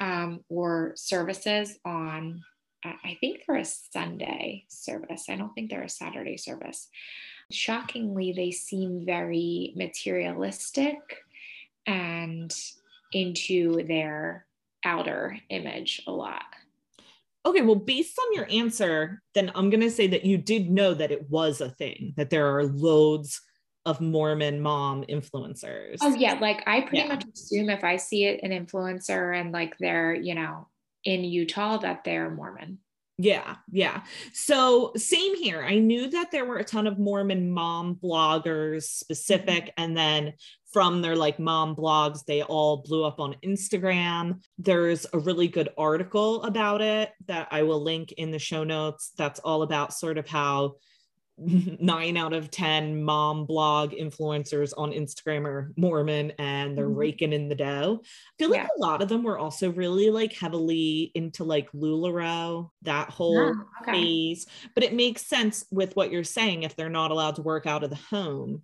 um, 0.00 0.40
or 0.48 0.94
services 0.96 1.78
on 1.84 2.42
I 2.86 3.16
think 3.18 3.44
they're 3.46 3.56
a 3.56 3.64
Sunday 3.64 4.66
service. 4.68 5.30
I 5.30 5.36
don't 5.36 5.54
think 5.54 5.70
they're 5.70 5.84
a 5.84 5.88
Saturday 5.88 6.36
service. 6.36 6.90
Shockingly, 7.50 8.32
they 8.32 8.50
seem 8.50 9.04
very 9.04 9.72
materialistic 9.76 10.98
and 11.86 12.54
into 13.12 13.84
their 13.86 14.46
outer 14.84 15.38
image 15.50 16.02
a 16.06 16.12
lot. 16.12 16.44
Okay, 17.46 17.60
well, 17.60 17.74
based 17.76 18.18
on 18.18 18.34
your 18.34 18.46
answer, 18.50 19.22
then 19.34 19.52
I'm 19.54 19.68
going 19.68 19.82
to 19.82 19.90
say 19.90 20.06
that 20.08 20.24
you 20.24 20.38
did 20.38 20.70
know 20.70 20.94
that 20.94 21.12
it 21.12 21.28
was 21.28 21.60
a 21.60 21.68
thing, 21.68 22.14
that 22.16 22.30
there 22.30 22.56
are 22.56 22.64
loads 22.64 23.40
of 23.84 24.00
Mormon 24.00 24.62
mom 24.62 25.04
influencers. 25.04 25.98
Oh, 26.00 26.14
yeah. 26.14 26.38
Like, 26.40 26.62
I 26.66 26.80
pretty 26.80 26.98
yeah. 26.98 27.08
much 27.08 27.24
assume 27.34 27.68
if 27.68 27.84
I 27.84 27.96
see 27.96 28.24
it, 28.24 28.40
an 28.42 28.50
influencer 28.50 29.38
and 29.38 29.52
like 29.52 29.76
they're, 29.78 30.14
you 30.14 30.34
know, 30.34 30.68
in 31.04 31.22
Utah 31.22 31.76
that 31.78 32.02
they're 32.02 32.30
Mormon. 32.30 32.78
Yeah, 33.16 33.56
yeah. 33.70 34.02
So 34.32 34.92
same 34.96 35.36
here. 35.36 35.62
I 35.62 35.78
knew 35.78 36.10
that 36.10 36.32
there 36.32 36.44
were 36.44 36.56
a 36.56 36.64
ton 36.64 36.88
of 36.88 36.98
Mormon 36.98 37.48
mom 37.50 37.94
bloggers 38.02 38.84
specific, 38.84 39.66
mm-hmm. 39.66 39.82
and 39.82 39.96
then 39.96 40.32
from 40.72 41.00
their 41.00 41.14
like 41.14 41.38
mom 41.38 41.76
blogs, 41.76 42.24
they 42.24 42.42
all 42.42 42.78
blew 42.78 43.04
up 43.04 43.20
on 43.20 43.36
Instagram. 43.44 44.42
There's 44.58 45.06
a 45.12 45.20
really 45.20 45.46
good 45.46 45.68
article 45.78 46.42
about 46.42 46.82
it 46.82 47.12
that 47.26 47.46
I 47.52 47.62
will 47.62 47.80
link 47.80 48.10
in 48.12 48.32
the 48.32 48.40
show 48.40 48.64
notes. 48.64 49.12
That's 49.16 49.38
all 49.38 49.62
about 49.62 49.94
sort 49.94 50.18
of 50.18 50.26
how 50.26 50.74
nine 51.80 52.16
out 52.16 52.32
of 52.32 52.50
10 52.50 53.02
mom 53.02 53.44
blog 53.44 53.92
influencers 53.92 54.72
on 54.76 54.92
Instagram 54.92 55.44
are 55.46 55.72
Mormon 55.76 56.32
and 56.38 56.78
they're 56.78 56.86
mm-hmm. 56.86 56.98
raking 56.98 57.32
in 57.32 57.48
the 57.48 57.54
dough. 57.56 58.00
I 58.02 58.06
feel 58.38 58.50
like 58.50 58.62
yeah. 58.62 58.68
a 58.76 58.80
lot 58.80 59.02
of 59.02 59.08
them 59.08 59.24
were 59.24 59.38
also 59.38 59.72
really 59.72 60.10
like 60.10 60.32
heavily 60.32 61.10
into 61.14 61.42
like 61.42 61.70
LuLaRoe, 61.72 62.70
that 62.82 63.10
whole 63.10 63.38
oh, 63.38 63.54
okay. 63.82 63.92
phase. 63.92 64.46
But 64.74 64.84
it 64.84 64.94
makes 64.94 65.26
sense 65.26 65.64
with 65.72 65.96
what 65.96 66.12
you're 66.12 66.22
saying. 66.22 66.62
If 66.62 66.76
they're 66.76 66.88
not 66.88 67.10
allowed 67.10 67.36
to 67.36 67.42
work 67.42 67.66
out 67.66 67.82
of 67.82 67.90
the 67.90 67.96
home, 67.96 68.62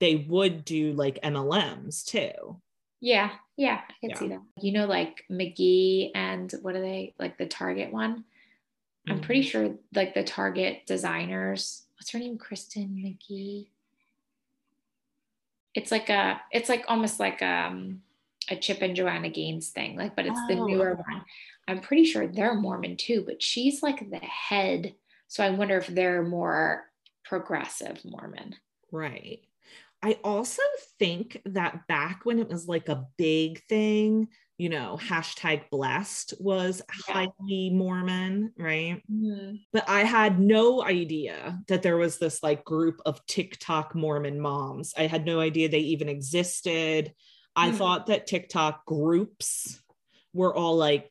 they 0.00 0.16
would 0.28 0.64
do 0.64 0.92
like 0.94 1.22
MLMs 1.22 2.04
too. 2.04 2.60
Yeah, 3.00 3.30
yeah, 3.56 3.80
I 3.88 3.94
can 4.00 4.10
yeah. 4.10 4.18
see 4.18 4.28
that. 4.28 4.42
You 4.60 4.72
know, 4.72 4.86
like 4.86 5.24
McGee 5.30 6.10
and 6.14 6.52
what 6.62 6.74
are 6.74 6.80
they 6.80 7.14
like 7.18 7.38
the 7.38 7.46
Target 7.46 7.92
one? 7.92 8.24
I'm 9.08 9.20
pretty 9.20 9.42
mm-hmm. 9.42 9.48
sure 9.48 9.74
like 9.94 10.14
the 10.14 10.22
Target 10.22 10.82
designers 10.86 11.84
what's 12.02 12.10
her 12.10 12.18
name? 12.18 12.36
Kristen 12.36 12.88
McGee. 12.98 13.68
It's 15.72 15.92
like 15.92 16.08
a, 16.08 16.40
it's 16.50 16.68
like 16.68 16.84
almost 16.88 17.20
like 17.20 17.40
um, 17.42 18.02
a 18.50 18.56
Chip 18.56 18.82
and 18.82 18.96
Joanna 18.96 19.28
Gaines 19.28 19.68
thing, 19.68 19.96
like, 19.96 20.16
but 20.16 20.26
it's 20.26 20.36
oh. 20.36 20.46
the 20.48 20.56
newer 20.56 20.96
one. 20.96 21.22
I'm 21.68 21.78
pretty 21.78 22.04
sure 22.04 22.26
they're 22.26 22.54
Mormon 22.54 22.96
too, 22.96 23.22
but 23.24 23.40
she's 23.40 23.84
like 23.84 24.10
the 24.10 24.18
head. 24.18 24.96
So 25.28 25.44
I 25.44 25.50
wonder 25.50 25.76
if 25.76 25.86
they're 25.86 26.24
more 26.24 26.86
progressive 27.24 28.00
Mormon. 28.04 28.56
Right. 28.90 29.42
I 30.02 30.18
also 30.24 30.62
think 30.98 31.40
that 31.46 31.86
back 31.86 32.22
when 32.24 32.40
it 32.40 32.48
was 32.48 32.66
like 32.66 32.88
a 32.88 33.06
big 33.16 33.62
thing, 33.68 34.26
you 34.58 34.68
know, 34.68 34.98
hashtag 35.00 35.68
blessed 35.70 36.34
was 36.38 36.82
yeah. 37.08 37.26
highly 37.40 37.70
Mormon, 37.70 38.52
right? 38.56 39.02
Mm-hmm. 39.10 39.56
But 39.72 39.88
I 39.88 40.00
had 40.00 40.38
no 40.38 40.82
idea 40.82 41.58
that 41.68 41.82
there 41.82 41.96
was 41.96 42.18
this 42.18 42.42
like 42.42 42.64
group 42.64 43.00
of 43.06 43.24
TikTok 43.26 43.94
Mormon 43.94 44.40
moms. 44.40 44.94
I 44.96 45.06
had 45.06 45.24
no 45.24 45.40
idea 45.40 45.68
they 45.68 45.78
even 45.78 46.08
existed. 46.08 47.06
Mm-hmm. 47.06 47.68
I 47.68 47.72
thought 47.72 48.06
that 48.06 48.26
TikTok 48.26 48.84
groups 48.86 49.80
were 50.32 50.54
all 50.54 50.76
like 50.76 51.10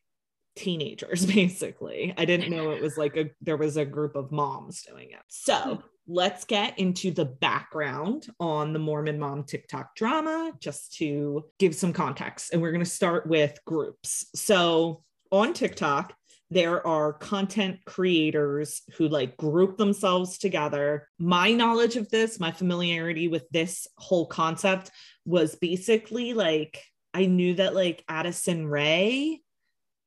teenagers 0.55 1.25
basically. 1.33 2.13
I 2.17 2.25
didn't 2.25 2.51
know 2.51 2.71
it 2.71 2.81
was 2.81 2.97
like 2.97 3.17
a 3.17 3.31
there 3.41 3.57
was 3.57 3.77
a 3.77 3.85
group 3.85 4.15
of 4.15 4.31
moms 4.31 4.83
doing 4.83 5.11
it. 5.11 5.23
So, 5.27 5.55
hmm 5.55 5.81
let's 6.07 6.43
get 6.43 6.77
into 6.77 7.11
the 7.11 7.25
background 7.25 8.27
on 8.39 8.73
the 8.73 8.79
Mormon 8.79 9.19
mom 9.19 9.43
TikTok 9.43 9.95
drama 9.95 10.51
just 10.59 10.93
to 10.97 11.45
give 11.59 11.75
some 11.75 11.93
context. 11.93 12.51
And 12.51 12.61
we're 12.61 12.71
going 12.71 12.83
to 12.83 12.89
start 12.89 13.27
with 13.27 13.57
groups. 13.65 14.25
So 14.35 15.03
on 15.31 15.53
TikTok, 15.53 16.13
there 16.49 16.85
are 16.85 17.13
content 17.13 17.79
creators 17.85 18.81
who 18.97 19.07
like 19.07 19.37
group 19.37 19.77
themselves 19.77 20.37
together. 20.37 21.07
My 21.17 21.53
knowledge 21.53 21.95
of 21.95 22.09
this, 22.09 22.41
my 22.41 22.51
familiarity 22.51 23.29
with 23.29 23.47
this 23.51 23.87
whole 23.97 24.25
concept 24.25 24.91
was 25.25 25.55
basically 25.55 26.33
like 26.33 26.83
I 27.13 27.25
knew 27.25 27.55
that 27.55 27.73
like 27.73 28.03
Addison 28.09 28.67
Rae 28.67 29.41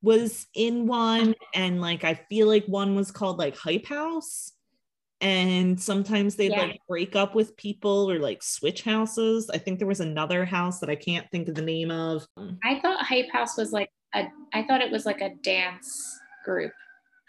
was 0.05 0.47
in 0.55 0.87
one 0.87 1.31
uh-huh. 1.31 1.47
and 1.55 1.81
like 1.81 2.05
I 2.05 2.15
feel 2.29 2.47
like 2.47 2.67
one 2.67 2.95
was 2.95 3.11
called 3.11 3.39
like 3.39 3.57
Hype 3.57 3.87
House 3.87 4.53
and 5.21 5.81
sometimes 5.81 6.37
they'd 6.37 6.51
yeah. 6.51 6.63
like 6.63 6.81
break 6.87 7.17
up 7.17 7.35
with 7.35 7.57
people 7.57 8.11
or 8.11 8.19
like 8.19 8.43
switch 8.43 8.83
houses. 8.83 9.49
I 9.49 9.57
think 9.57 9.79
there 9.79 9.89
was 9.89 10.01
another 10.01 10.45
house 10.45 10.81
that 10.81 10.91
I 10.91 10.97
can't 10.97 11.27
think 11.31 11.49
of 11.49 11.55
the 11.55 11.63
name 11.63 11.91
of. 11.91 12.27
I 12.63 12.79
thought 12.81 13.05
Hype 13.05 13.31
House 13.33 13.57
was 13.57 13.73
like 13.73 13.89
a 14.15 14.27
I 14.53 14.65
thought 14.65 14.83
it 14.83 14.93
was 14.93 15.07
like 15.07 15.23
a 15.23 15.31
dance 15.43 16.21
group. 16.45 16.73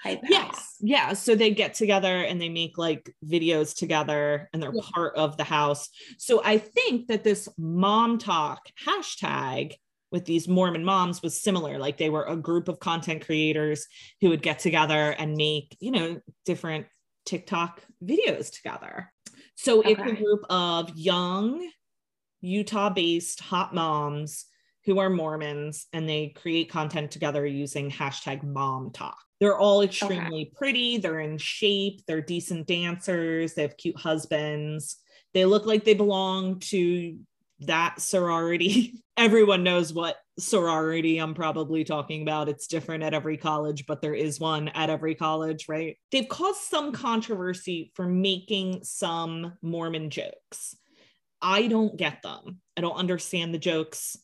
Hype 0.04 0.22
House. 0.30 0.76
Yeah, 0.82 1.08
yeah. 1.08 1.14
So 1.14 1.36
they 1.36 1.52
get 1.52 1.74
together 1.74 2.24
and 2.24 2.40
they 2.40 2.50
make 2.50 2.78
like 2.78 3.10
videos 3.26 3.76
together 3.76 4.50
and 4.52 4.62
they're 4.62 4.76
yeah. 4.76 4.82
part 4.94 5.16
of 5.16 5.38
the 5.38 5.46
house. 5.46 5.90
So 6.18 6.42
I 6.44 6.58
think 6.58 7.08
that 7.08 7.24
this 7.24 7.48
MomTok 7.58 8.58
hashtag 8.86 9.76
with 10.16 10.24
these 10.24 10.48
Mormon 10.48 10.86
moms 10.86 11.22
was 11.22 11.42
similar. 11.42 11.78
Like 11.78 11.98
they 11.98 12.10
were 12.10 12.24
a 12.24 12.38
group 12.38 12.70
of 12.70 12.80
content 12.80 13.26
creators 13.26 13.86
who 14.22 14.30
would 14.30 14.42
get 14.42 14.60
together 14.60 15.12
and 15.12 15.36
make, 15.36 15.76
you 15.82 15.92
know, 15.92 16.22
different 16.46 16.86
TikTok 17.26 17.82
videos 18.02 18.50
together. 18.50 19.12
So 19.56 19.80
okay. 19.80 19.92
it's 19.92 20.02
a 20.02 20.16
group 20.16 20.46
of 20.50 20.96
young 20.96 21.70
Utah 22.40 22.90
based 22.92 23.42
hot 23.42 23.76
moms 23.76 24.46
who 24.86 25.00
are 25.00 25.10
Mormons 25.10 25.88
and 25.92 26.08
they 26.08 26.30
create 26.30 26.72
content 26.72 27.12
together 27.12 27.46
using 27.46 27.92
hashtag 27.92 28.42
MomTok. 28.42 29.16
They're 29.42 29.58
all 29.58 29.82
extremely 29.82 30.44
okay. 30.44 30.52
pretty, 30.56 30.98
they're 30.98 31.20
in 31.20 31.38
shape, 31.38 32.06
they're 32.08 32.22
decent 32.22 32.68
dancers, 32.68 33.54
they 33.54 33.64
have 33.64 33.76
cute 33.76 34.00
husbands. 34.00 34.96
They 35.34 35.44
look 35.44 35.66
like 35.66 35.84
they 35.84 35.94
belong 35.94 36.60
to 36.72 37.18
that 37.66 38.02
sorority. 38.02 39.04
Everyone 39.18 39.64
knows 39.64 39.94
what 39.94 40.18
sorority 40.38 41.18
I'm 41.18 41.34
probably 41.34 41.84
talking 41.84 42.22
about. 42.22 42.50
It's 42.50 42.68
different 42.68 43.04
at 43.04 43.14
every 43.14 43.38
college, 43.38 43.86
but 43.86 44.02
there 44.02 44.14
is 44.14 44.40
one 44.40 44.68
at 44.70 44.90
every 44.90 45.16
college, 45.16 45.68
right? 45.70 45.98
They've 46.12 46.28
caused 46.28 46.62
some 46.62 46.92
controversy 46.92 47.92
for 47.96 48.06
making 48.06 48.84
some 48.84 49.54
Mormon 49.62 50.10
jokes. 50.10 50.76
I 51.42 51.68
don't 51.68 51.96
get 51.96 52.22
them. 52.24 52.60
I 52.76 52.82
don't 52.82 52.98
understand 52.98 53.54
the 53.54 53.60
jokes. 53.60 54.18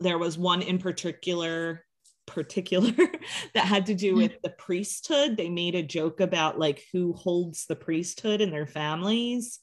There 0.00 0.18
was 0.18 0.36
one 0.36 0.60
in 0.60 0.78
particular 0.78 1.84
particular 2.26 2.92
that 3.54 3.64
had 3.64 3.86
to 3.86 3.94
do 3.94 4.12
hmm. 4.12 4.18
with 4.18 4.42
the 4.42 4.50
priesthood. 4.50 5.36
They 5.36 5.48
made 5.48 5.74
a 5.74 5.82
joke 5.82 6.20
about 6.20 6.58
like 6.58 6.82
who 6.92 7.12
holds 7.12 7.66
the 7.66 7.76
priesthood 7.76 8.40
in 8.40 8.50
their 8.50 8.66
families. 8.66 9.60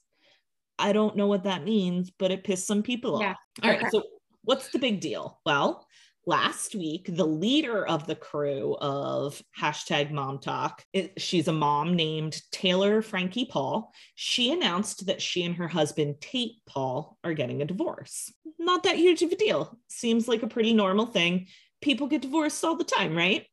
I 0.81 0.93
don't 0.93 1.15
know 1.15 1.27
what 1.27 1.43
that 1.43 1.63
means, 1.63 2.11
but 2.17 2.31
it 2.31 2.43
pissed 2.43 2.67
some 2.67 2.83
people 2.83 3.21
yeah. 3.21 3.31
off. 3.31 3.37
All 3.63 3.69
okay. 3.69 3.83
right. 3.83 3.91
So, 3.91 4.03
what's 4.43 4.69
the 4.69 4.79
big 4.79 4.99
deal? 4.99 5.39
Well, 5.45 5.85
last 6.25 6.75
week, 6.75 7.07
the 7.09 7.25
leader 7.25 7.85
of 7.85 8.07
the 8.07 8.15
crew 8.15 8.75
of 8.79 9.41
hashtag 9.59 10.11
MomTok, 10.11 10.79
she's 11.17 11.47
a 11.47 11.53
mom 11.53 11.95
named 11.95 12.41
Taylor 12.51 13.01
Frankie 13.01 13.45
Paul. 13.45 13.91
She 14.15 14.51
announced 14.51 15.05
that 15.07 15.21
she 15.21 15.43
and 15.43 15.55
her 15.55 15.67
husband, 15.67 16.21
Tate 16.21 16.57
Paul, 16.67 17.17
are 17.23 17.33
getting 17.33 17.61
a 17.61 17.65
divorce. 17.65 18.31
Not 18.59 18.83
that 18.83 18.97
huge 18.97 19.21
of 19.21 19.31
a 19.31 19.35
deal. 19.35 19.77
Seems 19.89 20.27
like 20.27 20.43
a 20.43 20.47
pretty 20.47 20.73
normal 20.73 21.05
thing. 21.05 21.47
People 21.81 22.07
get 22.07 22.21
divorced 22.21 22.63
all 22.63 22.75
the 22.75 22.83
time, 22.83 23.15
right? 23.15 23.45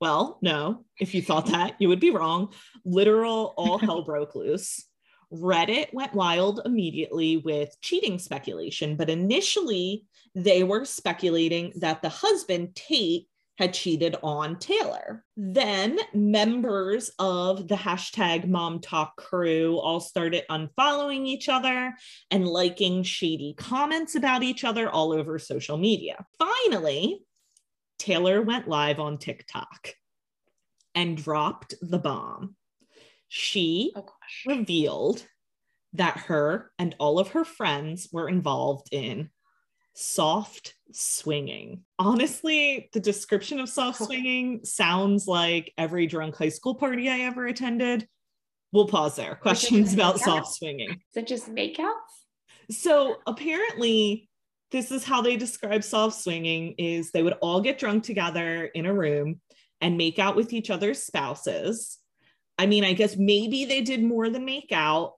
Well, 0.00 0.38
no. 0.42 0.84
If 1.00 1.14
you 1.14 1.22
thought 1.22 1.46
that, 1.46 1.76
you 1.78 1.88
would 1.88 2.00
be 2.00 2.10
wrong. 2.10 2.52
Literal 2.84 3.54
all 3.56 3.78
hell 3.78 4.02
broke 4.04 4.34
loose. 4.34 4.84
Reddit 5.32 5.92
went 5.92 6.14
wild 6.14 6.60
immediately 6.64 7.38
with 7.38 7.76
cheating 7.80 8.18
speculation, 8.18 8.96
but 8.96 9.10
initially 9.10 10.04
they 10.34 10.64
were 10.64 10.84
speculating 10.84 11.72
that 11.76 12.02
the 12.02 12.08
husband, 12.08 12.74
Tate, 12.74 13.28
had 13.58 13.72
cheated 13.72 14.16
on 14.22 14.58
Taylor. 14.58 15.24
Then 15.36 15.98
members 16.12 17.10
of 17.18 17.68
the 17.68 17.76
hashtag 17.76 18.48
MomTok 18.48 19.10
crew 19.16 19.78
all 19.78 20.00
started 20.00 20.42
unfollowing 20.50 21.26
each 21.26 21.48
other 21.48 21.94
and 22.30 22.48
liking 22.48 23.04
shady 23.04 23.54
comments 23.56 24.16
about 24.16 24.42
each 24.42 24.64
other 24.64 24.90
all 24.90 25.12
over 25.12 25.38
social 25.38 25.76
media. 25.76 26.26
Finally, 26.38 27.20
Taylor 27.98 28.42
went 28.42 28.66
live 28.66 28.98
on 28.98 29.18
TikTok 29.18 29.94
and 30.96 31.16
dropped 31.16 31.74
the 31.80 31.98
bomb 31.98 32.56
she 33.28 33.92
oh, 33.96 34.06
revealed 34.46 35.26
that 35.94 36.16
her 36.16 36.70
and 36.78 36.94
all 36.98 37.18
of 37.18 37.28
her 37.28 37.44
friends 37.44 38.08
were 38.12 38.28
involved 38.28 38.88
in 38.90 39.30
soft 39.94 40.74
swinging. 40.92 41.84
Honestly, 41.98 42.90
the 42.92 43.00
description 43.00 43.60
of 43.60 43.68
soft 43.68 44.00
oh. 44.02 44.06
swinging 44.06 44.60
sounds 44.64 45.26
like 45.26 45.72
every 45.78 46.06
drunk 46.06 46.36
high 46.36 46.48
school 46.48 46.74
party 46.74 47.08
I 47.08 47.20
ever 47.20 47.46
attended. 47.46 48.06
We'll 48.72 48.88
pause 48.88 49.16
there. 49.16 49.36
Questions 49.36 49.94
about 49.94 50.18
soft 50.18 50.52
swinging. 50.54 50.90
Is 50.90 51.16
it 51.16 51.26
just 51.28 51.48
makeouts? 51.48 51.92
So 52.70 53.16
apparently, 53.26 54.28
this 54.72 54.90
is 54.90 55.04
how 55.04 55.22
they 55.22 55.36
describe 55.36 55.84
soft 55.84 56.20
swinging 56.20 56.74
is 56.78 57.12
they 57.12 57.22
would 57.22 57.34
all 57.34 57.60
get 57.60 57.78
drunk 57.78 58.02
together 58.02 58.64
in 58.64 58.86
a 58.86 58.94
room 58.94 59.40
and 59.80 59.96
make 59.96 60.18
out 60.18 60.34
with 60.34 60.52
each 60.52 60.70
other's 60.70 61.02
spouses 61.02 61.98
I 62.58 62.66
mean, 62.66 62.84
I 62.84 62.92
guess 62.92 63.16
maybe 63.16 63.64
they 63.64 63.80
did 63.80 64.02
more 64.02 64.30
than 64.30 64.44
make 64.44 64.72
out, 64.72 65.14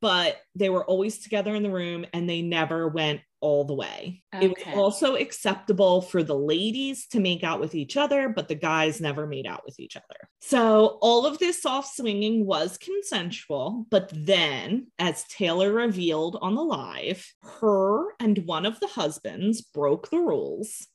but 0.00 0.36
they 0.54 0.68
were 0.68 0.84
always 0.84 1.18
together 1.18 1.54
in 1.54 1.62
the 1.62 1.70
room 1.70 2.06
and 2.12 2.28
they 2.28 2.42
never 2.42 2.88
went 2.88 3.20
all 3.40 3.64
the 3.64 3.74
way. 3.74 4.22
Okay. 4.34 4.46
It 4.46 4.50
was 4.50 4.76
also 4.76 5.16
acceptable 5.16 6.00
for 6.00 6.22
the 6.22 6.36
ladies 6.36 7.08
to 7.08 7.20
make 7.20 7.42
out 7.42 7.58
with 7.58 7.74
each 7.74 7.96
other, 7.96 8.28
but 8.28 8.48
the 8.48 8.54
guys 8.54 9.00
never 9.00 9.26
made 9.26 9.46
out 9.46 9.62
with 9.66 9.80
each 9.80 9.96
other. 9.96 10.28
So 10.40 10.98
all 11.02 11.26
of 11.26 11.38
this 11.38 11.60
soft 11.60 11.96
swinging 11.96 12.46
was 12.46 12.78
consensual. 12.78 13.86
But 13.90 14.10
then, 14.14 14.86
as 14.98 15.24
Taylor 15.24 15.72
revealed 15.72 16.38
on 16.40 16.54
the 16.54 16.62
live, 16.62 17.26
her 17.60 18.12
and 18.20 18.38
one 18.46 18.64
of 18.64 18.78
the 18.78 18.86
husbands 18.86 19.60
broke 19.60 20.08
the 20.10 20.18
rules 20.18 20.86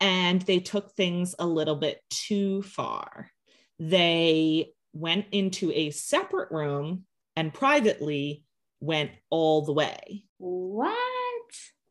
and 0.00 0.40
they 0.42 0.58
took 0.58 0.92
things 0.92 1.34
a 1.38 1.46
little 1.46 1.76
bit 1.76 2.00
too 2.10 2.62
far. 2.62 3.30
They 3.78 4.72
went 4.92 5.26
into 5.32 5.70
a 5.72 5.90
separate 5.90 6.50
room 6.50 7.04
and 7.36 7.52
privately 7.52 8.44
went 8.80 9.10
all 9.30 9.64
the 9.64 9.72
way. 9.72 10.24
What? 10.38 10.96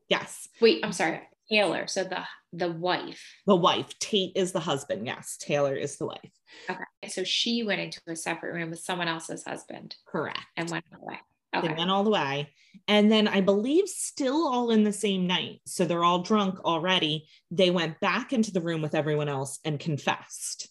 Yes. 0.08 0.48
Wait, 0.60 0.84
I'm 0.84 0.92
sorry. 0.92 1.20
Taylor. 1.50 1.86
So 1.86 2.04
the 2.04 2.22
the 2.52 2.70
wife. 2.70 3.34
The 3.46 3.56
wife. 3.56 3.98
Tate 3.98 4.32
is 4.36 4.52
the 4.52 4.60
husband. 4.60 5.06
Yes. 5.06 5.36
Taylor 5.38 5.74
is 5.74 5.96
the 5.96 6.06
wife. 6.06 6.30
Okay. 6.70 6.84
So 7.08 7.24
she 7.24 7.62
went 7.62 7.80
into 7.80 8.00
a 8.08 8.16
separate 8.16 8.54
room 8.54 8.70
with 8.70 8.80
someone 8.80 9.08
else's 9.08 9.44
husband. 9.44 9.96
Correct. 10.06 10.38
And 10.56 10.70
went 10.70 10.84
all 10.92 11.00
the 11.00 11.06
way. 11.06 11.18
Okay. 11.54 11.68
They 11.68 11.74
went 11.74 11.90
all 11.90 12.04
the 12.04 12.10
way. 12.10 12.50
And 12.88 13.12
then 13.12 13.28
I 13.28 13.40
believe 13.42 13.88
still 13.88 14.46
all 14.46 14.70
in 14.70 14.84
the 14.84 14.92
same 14.92 15.26
night. 15.26 15.60
So 15.66 15.84
they're 15.84 16.04
all 16.04 16.22
drunk 16.22 16.62
already. 16.64 17.28
They 17.50 17.70
went 17.70 18.00
back 18.00 18.32
into 18.32 18.52
the 18.52 18.62
room 18.62 18.80
with 18.80 18.94
everyone 18.94 19.28
else 19.28 19.58
and 19.64 19.78
confessed. 19.78 20.68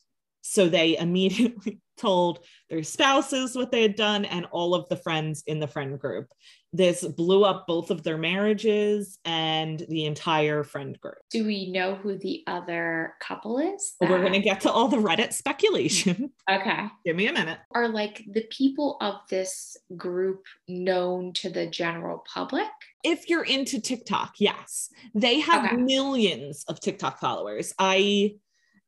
So 0.52 0.68
they 0.68 0.98
immediately 1.00 1.80
told 1.98 2.40
their 2.70 2.84
spouses 2.84 3.56
what 3.56 3.72
they 3.72 3.84
had 3.84 3.96
done 3.96 4.26
and 4.26 4.48
all 4.52 4.76
of 4.76 4.90
the 4.90 4.98
friends 4.98 5.44
in 5.48 5.60
the 5.60 5.68
friend 5.68 5.98
group. 6.00 6.28
This 6.74 7.06
blew 7.06 7.44
up 7.44 7.68
both 7.68 7.92
of 7.92 8.04
their 8.04 8.18
marriages 8.18 9.20
and 9.24 9.86
the 9.88 10.06
entire 10.06 10.64
friend 10.64 11.00
group. 11.00 11.18
Do 11.30 11.46
we 11.46 11.72
know 11.72 11.96
who 11.96 12.18
the 12.18 12.44
other 12.48 13.14
couple 13.22 13.60
is? 13.60 13.96
That... 14.00 14.10
We're 14.10 14.22
going 14.22 14.34
to 14.34 14.40
get 14.40 14.62
to 14.62 14.72
all 14.72 14.88
the 14.88 14.98
Reddit 14.98 15.34
speculation. 15.34 16.32
Okay. 16.50 16.88
Give 17.06 17.16
me 17.16 17.28
a 17.28 17.34
minute. 17.34 17.60
Are 17.74 17.88
like 17.88 18.26
the 18.30 18.46
people 18.50 18.98
of 19.00 19.16
this 19.30 19.78
group 19.96 20.44
known 20.68 21.32
to 21.34 21.50
the 21.50 21.66
general 21.66 22.26
public? 22.32 22.68
If 23.06 23.30
you're 23.30 23.46
into 23.46 23.80
TikTok, 23.80 24.34
yes. 24.38 24.90
They 25.16 25.40
have 25.40 25.66
okay. 25.66 25.78
millions 25.78 26.66
of 26.68 26.82
TikTok 26.82 27.20
followers. 27.20 27.74
I 27.80 28.36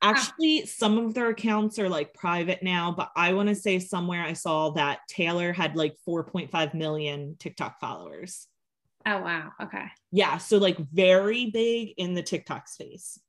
Actually, 0.03 0.65
some 0.65 0.97
of 0.97 1.13
their 1.13 1.29
accounts 1.29 1.79
are 1.79 1.89
like 1.89 2.13
private 2.13 2.61
now, 2.61 2.91
but 2.91 3.11
I 3.15 3.33
want 3.33 3.49
to 3.49 3.55
say 3.55 3.79
somewhere 3.79 4.21
I 4.21 4.33
saw 4.33 4.71
that 4.71 4.99
Taylor 5.07 5.53
had 5.53 5.75
like 5.75 5.95
4.5 6.07 6.73
million 6.73 7.35
TikTok 7.39 7.79
followers. 7.79 8.47
Oh, 9.05 9.21
wow. 9.21 9.51
Okay. 9.61 9.85
Yeah. 10.11 10.37
So, 10.37 10.57
like, 10.57 10.77
very 10.77 11.49
big 11.51 11.93
in 11.97 12.13
the 12.13 12.23
TikTok 12.23 12.67
space. 12.67 13.19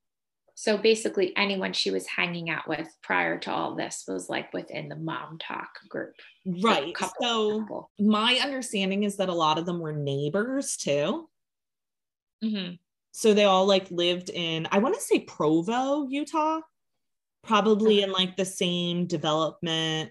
So, 0.55 0.77
basically, 0.77 1.37
anyone 1.37 1.73
she 1.73 1.91
was 1.91 2.07
hanging 2.07 2.49
out 2.51 2.69
with 2.69 2.89
prior 3.03 3.39
to 3.41 3.53
all 3.53 3.75
this 3.75 4.05
was 4.07 4.29
like 4.29 4.53
within 4.53 4.89
the 4.89 4.95
MomTok 4.95 5.89
group. 5.89 6.15
Right. 6.47 6.97
So, 7.21 7.89
my 7.99 8.39
understanding 8.43 9.03
is 9.03 9.17
that 9.17 9.29
a 9.29 9.35
lot 9.35 9.59
of 9.59 9.67
them 9.67 9.81
were 9.81 9.93
neighbors 9.93 10.77
too. 10.77 11.29
Mm-hmm 12.43 12.75
so 13.17 13.33
they 13.33 13.45
all 13.45 13.65
like 13.65 13.89
lived 13.91 14.29
in 14.29 14.67
i 14.73 14.79
want 14.79 14.95
to 14.95 15.01
say 15.01 15.21
provo 15.21 16.07
utah 16.09 16.61
probably 17.45 18.03
in 18.03 18.11
like 18.11 18.37
the 18.37 18.45
same 18.45 19.07
development. 19.07 20.11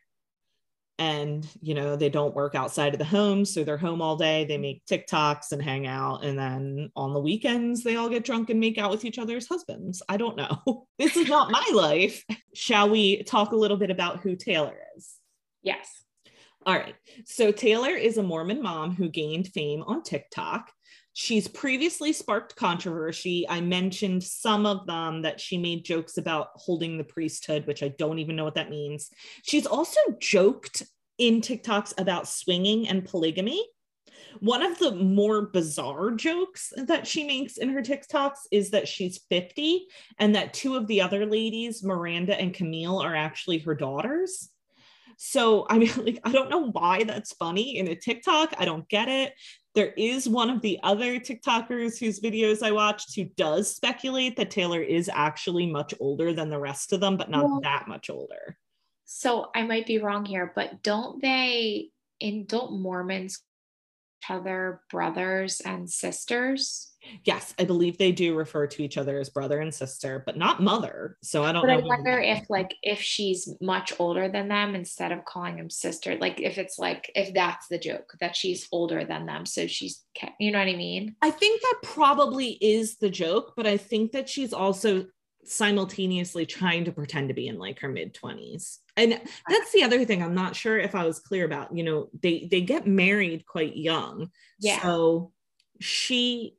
And 0.99 1.45
you 1.59 1.73
know 1.73 1.95
they 1.95 2.09
don't 2.09 2.35
work 2.35 2.53
outside 2.53 2.93
of 2.93 2.99
the 2.99 3.05
home 3.05 3.45
so 3.45 3.63
they're 3.63 3.77
home 3.77 4.01
all 4.01 4.15
day. 4.15 4.45
They 4.45 4.59
make 4.59 4.85
tiktoks 4.85 5.51
and 5.51 5.61
hang 5.61 5.87
out 5.87 6.23
and 6.23 6.37
then 6.37 6.91
on 6.95 7.13
the 7.13 7.19
weekends 7.19 7.83
they 7.83 7.95
all 7.95 8.09
get 8.09 8.23
drunk 8.23 8.51
and 8.51 8.59
make 8.59 8.77
out 8.77 8.91
with 8.91 9.03
each 9.03 9.17
other's 9.17 9.47
husbands. 9.47 10.03
I 10.07 10.17
don't 10.17 10.37
know. 10.37 10.85
This 10.99 11.17
is 11.17 11.27
not 11.27 11.51
my 11.51 11.67
life. 11.73 12.23
Shall 12.53 12.89
we 12.89 13.23
talk 13.23 13.51
a 13.51 13.57
little 13.57 13.77
bit 13.77 13.89
about 13.89 14.19
who 14.19 14.35
taylor 14.35 14.77
is? 14.95 15.15
Yes. 15.63 15.89
All 16.65 16.75
right. 16.75 16.95
So 17.25 17.51
taylor 17.51 17.89
is 17.89 18.19
a 18.19 18.23
mormon 18.23 18.61
mom 18.61 18.95
who 18.95 19.09
gained 19.09 19.47
fame 19.47 19.81
on 19.81 20.03
tiktok 20.03 20.69
She's 21.13 21.47
previously 21.47 22.11
sparked 22.11 22.55
controversy. 22.55 23.45
I 23.47 23.61
mentioned 23.61 24.23
some 24.23 24.65
of 24.65 24.87
them 24.87 25.21
that 25.21 25.39
she 25.39 25.57
made 25.57 25.85
jokes 25.85 26.17
about 26.17 26.49
holding 26.55 26.97
the 26.97 27.03
priesthood, 27.03 27.67
which 27.67 27.83
I 27.83 27.89
don't 27.89 28.19
even 28.19 28.35
know 28.35 28.43
what 28.43 28.55
that 28.55 28.71
means. 28.71 29.11
She's 29.43 29.67
also 29.67 29.99
joked 30.19 30.83
in 31.19 31.41
TikToks 31.41 31.93
about 31.99 32.27
swinging 32.27 32.87
and 32.87 33.05
polygamy. 33.05 33.63
One 34.39 34.63
of 34.63 34.79
the 34.79 34.95
more 34.95 35.43
bizarre 35.43 36.11
jokes 36.11 36.73
that 36.75 37.05
she 37.05 37.23
makes 37.23 37.57
in 37.57 37.69
her 37.69 37.81
TikToks 37.81 38.47
is 38.51 38.71
that 38.71 38.87
she's 38.87 39.23
50 39.29 39.85
and 40.17 40.33
that 40.33 40.53
two 40.53 40.75
of 40.75 40.87
the 40.87 41.01
other 41.01 41.27
ladies, 41.27 41.83
Miranda 41.83 42.39
and 42.39 42.53
Camille, 42.53 42.99
are 42.99 43.15
actually 43.15 43.59
her 43.59 43.75
daughters. 43.75 44.49
So 45.17 45.65
I 45.69 45.77
mean, 45.77 45.91
like, 45.97 46.19
I 46.23 46.31
don't 46.31 46.49
know 46.49 46.71
why 46.71 47.03
that's 47.03 47.33
funny 47.33 47.77
in 47.77 47.87
a 47.87 47.95
TikTok. 47.95 48.53
I 48.57 48.65
don't 48.65 48.87
get 48.89 49.07
it. 49.09 49.33
There 49.75 49.93
is 49.97 50.29
one 50.29 50.49
of 50.51 50.61
the 50.61 50.79
other 50.83 51.19
TikTokers 51.19 51.99
whose 51.99 52.19
videos 52.19 52.61
I 52.61 52.71
watched 52.71 53.15
who 53.15 53.25
does 53.37 53.75
speculate 53.75 54.35
that 54.37 54.51
Taylor 54.51 54.81
is 54.81 55.09
actually 55.11 55.65
much 55.65 55.93
older 55.99 56.31
than 56.31 56.49
the 56.49 56.59
rest 56.59 56.93
of 56.93 56.99
them, 56.99 57.17
but 57.17 57.31
not 57.31 57.45
well, 57.45 57.59
that 57.63 57.87
much 57.87 58.09
older. 58.11 58.57
So 59.05 59.49
I 59.55 59.63
might 59.63 59.87
be 59.87 59.97
wrong 59.97 60.25
here, 60.25 60.51
but 60.55 60.83
don't 60.83 61.21
they 61.21 61.89
in 62.19 62.45
don't 62.45 62.81
Mormons 62.81 63.41
each 64.23 64.29
other 64.29 64.81
brothers 64.89 65.59
and 65.59 65.89
sisters? 65.89 66.92
Yes, 67.23 67.53
I 67.59 67.65
believe 67.65 67.97
they 67.97 68.11
do 68.11 68.35
refer 68.35 68.67
to 68.67 68.83
each 68.83 68.97
other 68.97 69.19
as 69.19 69.29
brother 69.29 69.59
and 69.59 69.73
sister, 69.73 70.23
but 70.25 70.37
not 70.37 70.61
mother. 70.61 71.17
So 71.21 71.43
I 71.43 71.51
don't 71.51 71.65
but 71.65 71.73
know. 71.73 71.79
I 71.79 71.83
wonder 71.83 72.19
if 72.19 72.49
like 72.49 72.75
if 72.81 73.01
she's 73.01 73.49
much 73.61 73.93
older 73.99 74.29
than 74.29 74.47
them 74.47 74.75
instead 74.75 75.11
of 75.11 75.25
calling 75.25 75.57
him 75.57 75.69
sister, 75.69 76.17
like 76.17 76.39
if 76.39 76.57
it's 76.57 76.79
like 76.79 77.11
if 77.15 77.33
that's 77.33 77.67
the 77.67 77.77
joke 77.77 78.13
that 78.19 78.35
she's 78.35 78.67
older 78.71 79.05
than 79.05 79.25
them. 79.25 79.45
So 79.45 79.67
she's 79.67 80.03
you 80.39 80.51
know 80.51 80.59
what 80.59 80.67
I 80.67 80.75
mean? 80.75 81.15
I 81.21 81.31
think 81.31 81.61
that 81.61 81.79
probably 81.83 82.57
is 82.61 82.97
the 82.97 83.09
joke, 83.09 83.53
but 83.55 83.67
I 83.67 83.77
think 83.77 84.11
that 84.13 84.29
she's 84.29 84.53
also 84.53 85.07
simultaneously 85.45 86.45
trying 86.45 86.85
to 86.85 86.91
pretend 86.91 87.27
to 87.27 87.33
be 87.33 87.47
in 87.47 87.59
like 87.59 87.79
her 87.79 87.89
mid 87.89 88.13
20s 88.13 88.77
and 88.95 89.19
that's 89.49 89.71
the 89.73 89.83
other 89.83 90.05
thing 90.05 90.23
i'm 90.23 90.33
not 90.33 90.55
sure 90.55 90.79
if 90.79 90.95
i 90.95 91.05
was 91.05 91.19
clear 91.19 91.43
about 91.43 91.75
you 91.75 91.83
know 91.83 92.07
they 92.21 92.47
they 92.49 92.61
get 92.61 92.87
married 92.87 93.45
quite 93.45 93.75
young 93.75 94.29
yeah 94.61 94.81
so 94.81 95.33
she 95.81 96.55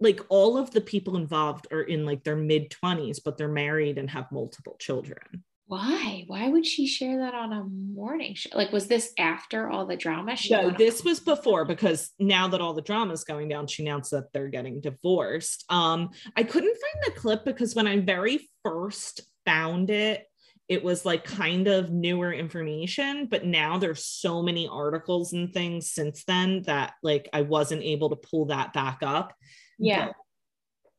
like 0.00 0.20
all 0.28 0.56
of 0.56 0.70
the 0.70 0.80
people 0.80 1.16
involved 1.16 1.66
are 1.72 1.82
in 1.82 2.06
like 2.06 2.24
their 2.24 2.36
mid 2.36 2.70
20s 2.70 3.18
but 3.24 3.36
they're 3.36 3.48
married 3.48 3.98
and 3.98 4.10
have 4.10 4.30
multiple 4.32 4.76
children. 4.78 5.44
Why? 5.66 6.24
Why 6.28 6.48
would 6.48 6.64
she 6.64 6.86
share 6.86 7.18
that 7.18 7.34
on 7.34 7.52
a 7.52 7.62
morning 7.64 8.34
show? 8.34 8.48
Like 8.54 8.72
was 8.72 8.86
this 8.86 9.12
after 9.18 9.68
all 9.68 9.84
the 9.84 9.96
drama? 9.96 10.34
She 10.34 10.54
no 10.54 10.70
this 10.70 11.04
was 11.04 11.20
before 11.20 11.64
because 11.64 12.10
now 12.18 12.48
that 12.48 12.60
all 12.60 12.72
the 12.72 12.82
drama 12.82 13.12
is 13.12 13.24
going 13.24 13.48
down 13.48 13.66
she 13.66 13.82
announced 13.82 14.12
that 14.12 14.32
they're 14.32 14.48
getting 14.48 14.80
divorced. 14.80 15.64
Um 15.68 16.10
i 16.36 16.42
couldn't 16.42 16.76
find 16.76 17.04
the 17.04 17.20
clip 17.20 17.44
because 17.44 17.74
when 17.74 17.86
i 17.86 18.00
very 18.00 18.48
first 18.64 19.22
found 19.44 19.90
it 19.90 20.24
it 20.68 20.84
was 20.84 21.06
like 21.06 21.24
kind 21.24 21.66
of 21.66 21.90
newer 21.90 22.32
information 22.32 23.26
but 23.26 23.44
now 23.44 23.78
there's 23.78 24.04
so 24.04 24.42
many 24.42 24.68
articles 24.68 25.32
and 25.32 25.52
things 25.52 25.90
since 25.90 26.24
then 26.24 26.62
that 26.62 26.92
like 27.02 27.28
i 27.32 27.40
wasn't 27.40 27.82
able 27.82 28.10
to 28.10 28.16
pull 28.16 28.46
that 28.46 28.72
back 28.72 28.98
up 29.02 29.32
yeah 29.78 30.12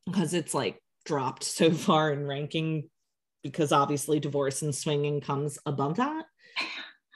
because 0.06 0.34
it's 0.34 0.54
like 0.54 0.80
dropped 1.04 1.44
so 1.44 1.70
far 1.86 2.12
in 2.12 2.26
ranking 2.26 2.88
because 3.42 3.72
obviously 3.72 4.20
divorce 4.20 4.62
and 4.62 4.74
swinging 4.74 5.20
comes 5.20 5.58
above 5.64 5.96
that 5.96 6.24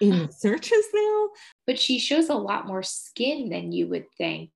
in 0.01 0.31
searches 0.39 0.85
now. 0.95 1.29
But 1.67 1.79
she 1.79 1.99
shows 1.99 2.29
a 2.29 2.35
lot 2.35 2.67
more 2.67 2.83
skin 2.83 3.51
than 3.51 3.73
you 3.73 3.89
would 3.89 4.07
think. 4.17 4.51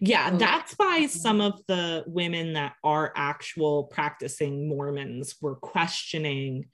Yeah, 0.00 0.30
oh, 0.32 0.36
that's 0.36 0.74
why 0.74 1.06
some 1.06 1.40
of 1.40 1.62
the 1.66 2.04
women 2.06 2.52
that 2.52 2.74
are 2.84 3.12
actual 3.16 3.84
practicing 3.84 4.68
Mormons 4.68 5.36
were 5.40 5.56
questioning 5.56 6.66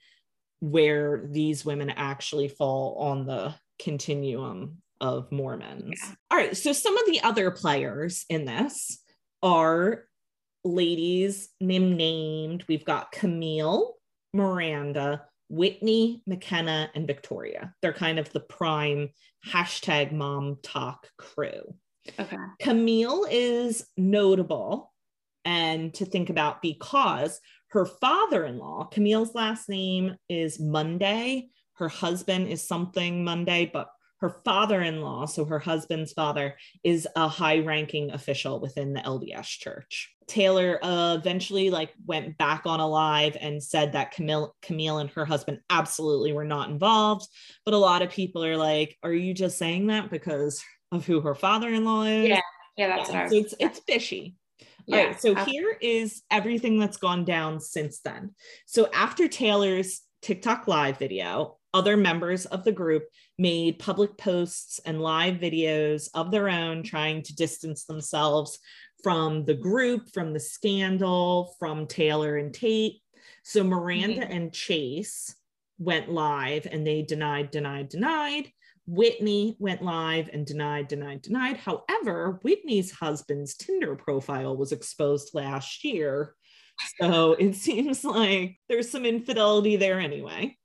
where 0.59 1.25
these 1.31 1.63
women 1.63 1.89
actually 1.91 2.49
fall 2.49 2.95
on 2.99 3.25
the 3.25 3.53
continuum 3.79 4.81
of 4.99 5.31
Mormons. 5.31 5.97
Yeah. 6.03 6.15
All 6.31 6.37
right, 6.37 6.57
so 6.57 6.73
some 6.73 6.97
of 6.97 7.05
the 7.05 7.21
other 7.21 7.51
players 7.51 8.25
in 8.29 8.43
this 8.43 9.01
are 9.41 10.05
ladies 10.63 11.49
named 11.59 11.97
named. 11.97 12.65
We've 12.67 12.85
got 12.85 13.11
Camille, 13.11 13.95
Miranda, 14.33 15.25
Whitney, 15.49 16.21
McKenna, 16.27 16.91
and 16.93 17.07
Victoria. 17.07 17.73
They're 17.81 17.93
kind 17.93 18.19
of 18.19 18.31
the 18.31 18.41
prime 18.41 19.09
hashtag 19.47 20.11
MomTok 20.11 20.97
crew. 21.17 21.61
Okay. 22.19 22.37
Camille 22.59 23.25
is 23.29 23.85
notable 23.97 24.93
and 25.45 25.93
to 25.93 26.05
think 26.05 26.29
about 26.29 26.61
because 26.61 27.39
her 27.69 27.85
father 27.85 28.45
in 28.45 28.57
law, 28.57 28.85
Camille's 28.85 29.35
last 29.35 29.69
name 29.69 30.15
is 30.29 30.59
Monday. 30.59 31.49
Her 31.73 31.89
husband 31.89 32.47
is 32.47 32.67
something 32.67 33.23
Monday, 33.23 33.69
but 33.71 33.89
her 34.19 34.29
father-in-law 34.43 35.25
so 35.25 35.45
her 35.45 35.59
husband's 35.59 36.13
father 36.13 36.55
is 36.83 37.07
a 37.15 37.27
high-ranking 37.27 38.11
official 38.11 38.59
within 38.59 38.93
the 38.93 39.01
lds 39.01 39.47
church. 39.47 40.13
Taylor 40.27 40.79
uh, 40.83 41.15
eventually 41.15 41.69
like 41.69 41.93
went 42.05 42.37
back 42.37 42.63
on 42.65 42.79
alive 42.79 43.37
and 43.39 43.63
said 43.63 43.93
that 43.93 44.11
camille 44.11 44.55
camille 44.61 44.97
and 44.97 45.09
her 45.11 45.25
husband 45.25 45.59
absolutely 45.69 46.33
were 46.33 46.45
not 46.45 46.69
involved 46.69 47.27
but 47.63 47.73
a 47.73 47.77
lot 47.77 48.01
of 48.01 48.09
people 48.09 48.43
are 48.43 48.57
like 48.57 48.97
are 49.03 49.13
you 49.13 49.33
just 49.33 49.57
saying 49.57 49.87
that 49.87 50.09
because 50.09 50.61
of 50.91 51.05
who 51.05 51.21
her 51.21 51.35
father-in-law 51.35 52.03
is? 52.03 52.29
Yeah 52.29 52.41
yeah 52.77 52.95
that's 52.95 53.11
yeah, 53.11 53.27
so 53.27 53.35
it's 53.35 53.53
it's 53.59 53.79
fishy. 53.79 54.35
yeah, 54.85 54.97
all 54.97 55.05
right 55.07 55.21
so 55.21 55.35
here 55.35 55.77
is 55.81 56.21
everything 56.31 56.79
that's 56.79 56.97
gone 56.97 57.23
down 57.23 57.59
since 57.59 57.99
then. 57.99 58.33
So 58.65 58.89
after 58.93 59.27
taylor's 59.27 60.01
tiktok 60.21 60.67
live 60.67 60.97
video 60.97 61.57
other 61.77 61.95
members 61.95 62.47
of 62.47 62.63
the 62.63 62.71
group 62.71 63.03
made 63.37 63.77
public 63.77 64.17
posts 64.17 64.79
and 64.83 64.99
live 64.99 65.35
videos 65.35 66.09
of 66.15 66.31
their 66.31 66.49
own 66.49 66.81
trying 66.81 67.21
to 67.21 67.35
distance 67.35 67.85
themselves 67.85 68.57
from 69.03 69.45
the 69.45 69.53
group, 69.53 70.09
from 70.11 70.33
the 70.33 70.39
scandal, 70.39 71.55
from 71.59 71.85
Taylor 71.85 72.37
and 72.37 72.51
Tate. 72.51 72.95
So 73.43 73.63
Miranda 73.63 74.23
mm-hmm. 74.23 74.31
and 74.31 74.51
Chase 74.51 75.35
went 75.77 76.09
live 76.09 76.65
and 76.65 76.85
they 76.85 77.03
denied, 77.03 77.51
denied, 77.51 77.89
denied. 77.89 78.51
Whitney 78.87 79.55
went 79.59 79.83
live 79.83 80.31
and 80.33 80.47
denied, 80.47 80.87
denied, 80.87 81.21
denied. 81.21 81.57
However, 81.57 82.39
Whitney's 82.41 82.89
husband's 82.89 83.55
Tinder 83.55 83.95
profile 83.95 84.57
was 84.57 84.71
exposed 84.71 85.35
last 85.35 85.83
year. 85.83 86.33
So 86.99 87.33
it 87.33 87.53
seems 87.67 88.03
like 88.03 88.57
there's 88.67 88.89
some 88.89 89.05
infidelity 89.05 89.75
there 89.75 89.99
anyway. 89.99 90.57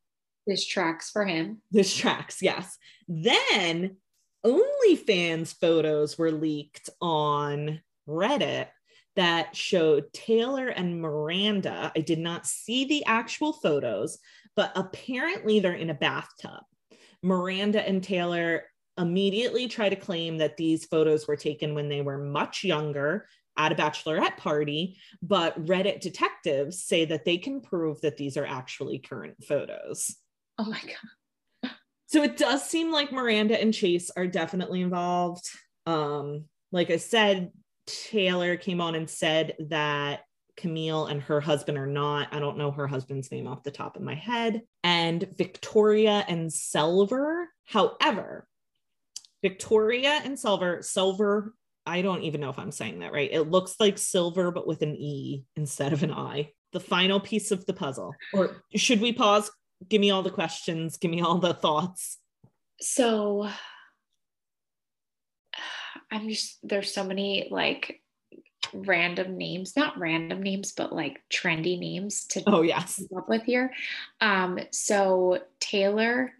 This 0.47 0.67
tracks 0.67 1.11
for 1.11 1.25
him. 1.25 1.63
This 1.71 1.95
tracks, 1.95 2.43
yes. 2.43 2.77
Then 3.09 3.97
OnlyFans 4.45 5.55
photos 5.59 6.19
were 6.19 6.33
leaked 6.33 6.91
on 7.01 7.81
Reddit 8.09 8.69
that 9.15 9.55
showed 9.55 10.13
Taylor 10.13 10.69
and 10.69 11.01
Miranda. 11.01 11.93
I 11.95 12.01
did 12.01 12.19
not 12.19 12.47
see 12.47 12.85
the 12.87 13.05
actual 13.05 13.53
photos, 13.53 14.19
but 14.57 14.73
apparently 14.75 15.61
they're 15.61 15.75
in 15.75 15.91
a 15.91 15.95
bathtub. 15.95 16.65
Miranda 17.23 17.87
and 17.87 18.03
Taylor 18.03 18.65
immediately 18.99 19.69
try 19.69 19.89
to 19.89 19.97
claim 19.97 20.39
that 20.39 20.57
these 20.57 20.87
photos 20.87 21.27
were 21.27 21.37
taken 21.37 21.75
when 21.75 21.89
they 21.89 22.03
were 22.03 22.19
much 22.19 22.65
younger 22.65 23.27
at 23.57 23.73
a 23.73 23.75
bachelorette 23.75 24.37
party, 24.39 24.97
but 25.23 25.63
Reddit 25.67 26.01
detectives 26.01 26.83
say 26.83 27.05
that 27.05 27.25
they 27.25 27.37
can 27.37 27.61
prove 27.61 28.01
that 28.01 28.17
these 28.17 28.37
are 28.37 28.47
actually 28.47 28.99
current 28.99 29.37
photos. 29.45 30.17
Oh 30.59 30.65
my 30.65 30.81
God. 30.81 31.71
So 32.07 32.23
it 32.23 32.37
does 32.37 32.63
seem 32.69 32.93
like 32.93 33.11
Miranda 33.11 33.59
and 33.59 33.73
Chase 33.73 34.11
are 34.17 34.27
definitely 34.27 34.83
involved. 34.83 35.49
Um, 35.87 36.45
like 36.71 36.91
I 36.91 36.99
said, 36.99 37.51
Taylor 37.87 38.57
came 38.57 38.83
on 38.83 38.95
and 38.95 39.09
said 39.09 39.55
that 39.71 40.21
Camille 40.59 41.07
and 41.07 41.23
her 41.23 41.41
husband 41.41 41.79
are 41.79 41.87
not. 41.87 42.29
I 42.33 42.39
don't 42.39 42.59
know 42.59 42.71
her 42.71 42.87
husband's 42.87 43.31
name 43.33 43.47
off 43.47 43.63
the 43.63 43.71
top 43.71 43.97
of 43.97 44.03
my 44.03 44.15
head. 44.15 44.61
And 44.85 45.27
Victoria 45.39 46.25
and 46.29 46.51
Selver. 46.51 47.47
However, 47.65 48.47
Victoria 49.43 50.21
and 50.23 50.37
Selver, 50.37 50.85
Silver, 50.85 51.55
I 51.87 52.03
don't 52.03 52.23
even 52.23 52.41
know 52.41 52.51
if 52.51 52.59
I'm 52.59 52.73
saying 52.73 53.01
that 53.01 53.13
right. 53.13 53.31
It 53.33 53.51
looks 53.51 53.77
like 53.81 53.99
silver, 53.99 54.51
but 54.51 54.67
with 54.67 54.83
an 54.83 54.95
E 54.95 55.45
instead 55.57 55.93
of 55.93 56.03
an 56.03 56.13
I. 56.13 56.51
The 56.73 56.81
final 56.81 57.21
piece 57.21 57.51
of 57.51 57.67
the 57.67 57.73
puzzle. 57.73 58.15
Or 58.33 58.63
should 58.75 59.01
we 59.01 59.13
pause? 59.13 59.51
Give 59.89 60.01
me 60.01 60.11
all 60.11 60.23
the 60.23 60.31
questions 60.31 60.97
give 60.97 61.11
me 61.11 61.21
all 61.23 61.39
the 61.39 61.55
thoughts. 61.55 62.19
So 62.81 63.49
i'm 66.13 66.29
just 66.29 66.59
there's 66.63 66.93
so 66.93 67.03
many 67.03 67.49
like 67.51 68.01
random 68.75 69.37
names 69.37 69.77
not 69.77 69.99
random 69.99 70.43
names 70.43 70.73
but 70.73 70.93
like 70.93 71.21
trendy 71.33 71.79
names 71.79 72.27
to 72.27 72.43
oh 72.47 72.63
yes. 72.63 73.03
up 73.17 73.29
with 73.29 73.43
here. 73.43 73.73
Um 74.21 74.59
so 74.71 75.41
taylor 75.59 76.33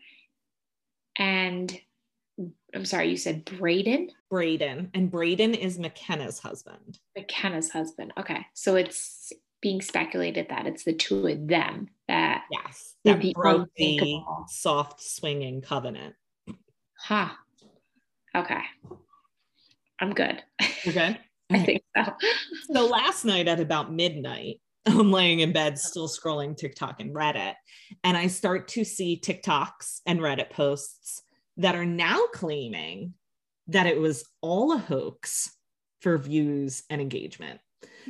and 1.17 1.79
i'm 2.75 2.85
sorry 2.85 3.11
you 3.11 3.17
said 3.17 3.45
braden? 3.45 4.11
Braden. 4.31 4.91
And 4.95 5.11
braden 5.11 5.55
is 5.55 5.79
mckenna's 5.79 6.39
husband. 6.39 6.99
Mckenna's 7.19 7.71
husband. 7.71 8.13
Okay. 8.19 8.47
So 8.55 8.77
it's 8.77 9.33
being 9.63 9.81
speculated 9.81 10.49
that 10.51 10.67
it's 10.67 10.85
the 10.85 10.93
two 10.93 11.27
of 11.29 11.47
them 11.47 11.89
that 12.09 12.43
yes 12.51 12.97
that 13.05 13.33
broke 13.33 13.71
the 13.77 14.21
soft 14.49 15.01
swinging 15.01 15.63
covenant. 15.63 16.15
Huh. 16.99 17.31
Okay. 18.37 18.61
I'm 20.01 20.13
good. 20.13 20.43
Good. 20.85 21.19
I 21.51 21.59
think 21.59 21.83
so. 21.97 22.13
so 22.73 22.87
last 22.87 23.25
night 23.25 23.47
at 23.47 23.61
about 23.61 23.93
midnight, 23.93 24.61
I'm 24.87 25.13
laying 25.13 25.41
in 25.41 25.53
bed, 25.53 25.79
still 25.79 26.09
scrolling 26.09 26.57
TikTok 26.57 27.01
and 27.01 27.15
Reddit, 27.15 27.55
and 28.03 28.17
I 28.17 28.27
start 28.27 28.69
to 28.69 28.85
see 28.85 29.21
TikToks 29.23 30.01
and 30.07 30.21
Reddit 30.21 30.51
posts 30.51 31.23
that 31.59 31.77
are 31.77 31.87
now 31.87 32.21
claiming 32.33 33.15
that 33.69 33.87
it 33.87 34.01
was 34.01 34.25
all 34.41 34.73
a 34.73 34.79
hoax 34.79 35.51
for 36.01 36.19
views 36.19 36.83
and 36.91 37.01
engagement. 37.01 37.61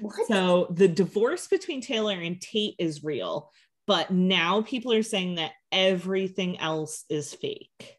What? 0.00 0.26
So 0.26 0.68
the 0.70 0.88
divorce 0.88 1.46
between 1.46 1.80
Taylor 1.80 2.14
and 2.14 2.40
Tate 2.40 2.76
is 2.78 3.04
real, 3.04 3.50
but 3.86 4.10
now 4.10 4.62
people 4.62 4.92
are 4.92 5.02
saying 5.02 5.36
that 5.36 5.52
everything 5.70 6.58
else 6.58 7.04
is 7.08 7.34
fake. 7.34 7.98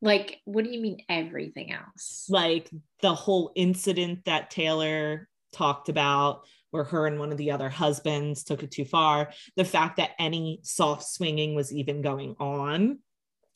Like, 0.00 0.40
what 0.44 0.64
do 0.64 0.70
you 0.70 0.80
mean 0.80 0.98
everything 1.08 1.72
else? 1.72 2.26
Like 2.28 2.68
the 3.00 3.14
whole 3.14 3.52
incident 3.54 4.24
that 4.26 4.50
Taylor 4.50 5.28
talked 5.52 5.88
about, 5.88 6.46
where 6.70 6.84
her 6.84 7.06
and 7.06 7.18
one 7.18 7.30
of 7.30 7.38
the 7.38 7.52
other 7.52 7.68
husbands 7.68 8.42
took 8.42 8.62
it 8.62 8.70
too 8.70 8.84
far, 8.84 9.30
the 9.56 9.64
fact 9.64 9.96
that 9.98 10.10
any 10.18 10.58
soft 10.62 11.04
swinging 11.04 11.54
was 11.54 11.72
even 11.72 12.02
going 12.02 12.34
on. 12.40 12.98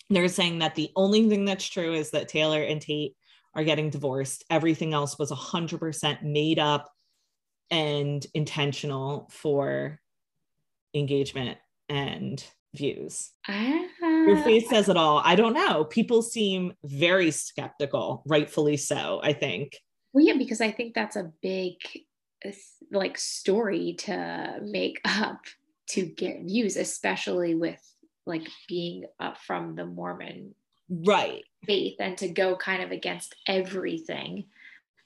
They're 0.09 0.29
saying 0.29 0.61
that 0.61 0.75
the 0.75 0.91
only 0.97 1.29
thing 1.29 1.45
that's 1.45 1.69
true 1.69 1.93
is 1.93 2.13
that 2.13 2.29
Taylor 2.29 2.63
and 2.63 2.81
Tate 2.81 3.15
are 3.55 3.65
getting 3.65 3.91
divorced. 3.91 4.45
Everything 4.49 4.95
else 4.95 5.19
was 5.19 5.33
100% 5.33 6.23
made 6.23 6.59
up 6.59 6.89
and 7.71 8.27
intentional 8.35 9.29
for 9.31 10.01
engagement 10.95 11.59
and 11.89 12.45
views. 12.75 13.31
Uh, 13.49 13.79
Your 14.01 14.43
face 14.43 14.69
says 14.69 14.89
it 14.89 14.97
all. 14.97 15.21
I 15.25 15.35
don't 15.35 15.55
know. 15.55 15.85
People 15.85 16.23
seem 16.23 16.73
very 16.85 17.31
skeptical, 17.31 18.23
rightfully 18.27 18.77
so, 18.77 19.21
I 19.23 19.33
think. 19.33 19.77
Well, 20.13 20.25
yeah, 20.25 20.37
because 20.37 20.61
I 20.61 20.71
think 20.71 20.95
that's 20.95 21.17
a 21.17 21.33
big 21.43 21.77
like 22.91 23.19
story 23.19 23.95
to 23.99 24.59
make 24.63 25.01
up 25.05 25.41
to 25.91 26.07
get 26.07 26.43
views, 26.45 26.77
especially 26.77 27.55
with 27.55 27.81
like 28.27 28.47
being 28.69 29.05
up 29.19 29.39
from 29.39 29.75
the 29.75 29.87
Mormon 29.87 30.55
right 30.91 31.45
faith 31.67 31.97
and 32.01 32.17
to 32.17 32.29
go 32.29 32.57
kind 32.57 32.83
of 32.83 32.91
against 32.91 33.35
everything 33.47 34.45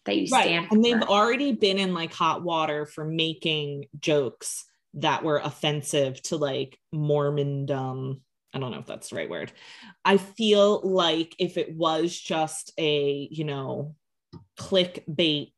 that 0.04 0.16
you 0.16 0.26
stand 0.26 0.64
right. 0.64 0.72
and 0.72 0.84
they've 0.84 1.02
already 1.02 1.52
been 1.52 1.78
in 1.78 1.94
like 1.94 2.12
hot 2.12 2.42
water 2.42 2.86
for 2.86 3.04
making 3.04 3.84
jokes 3.98 4.64
that 4.94 5.22
were 5.22 5.38
offensive 5.38 6.20
to 6.22 6.36
like 6.36 6.78
mormondom 6.94 8.20
i 8.52 8.58
don't 8.58 8.70
know 8.70 8.78
if 8.78 8.86
that's 8.86 9.10
the 9.10 9.16
right 9.16 9.30
word 9.30 9.52
i 10.04 10.16
feel 10.16 10.80
like 10.82 11.34
if 11.38 11.56
it 11.56 11.74
was 11.74 12.18
just 12.18 12.72
a 12.78 13.28
you 13.30 13.44
know 13.44 13.94
clickbait 14.58 15.52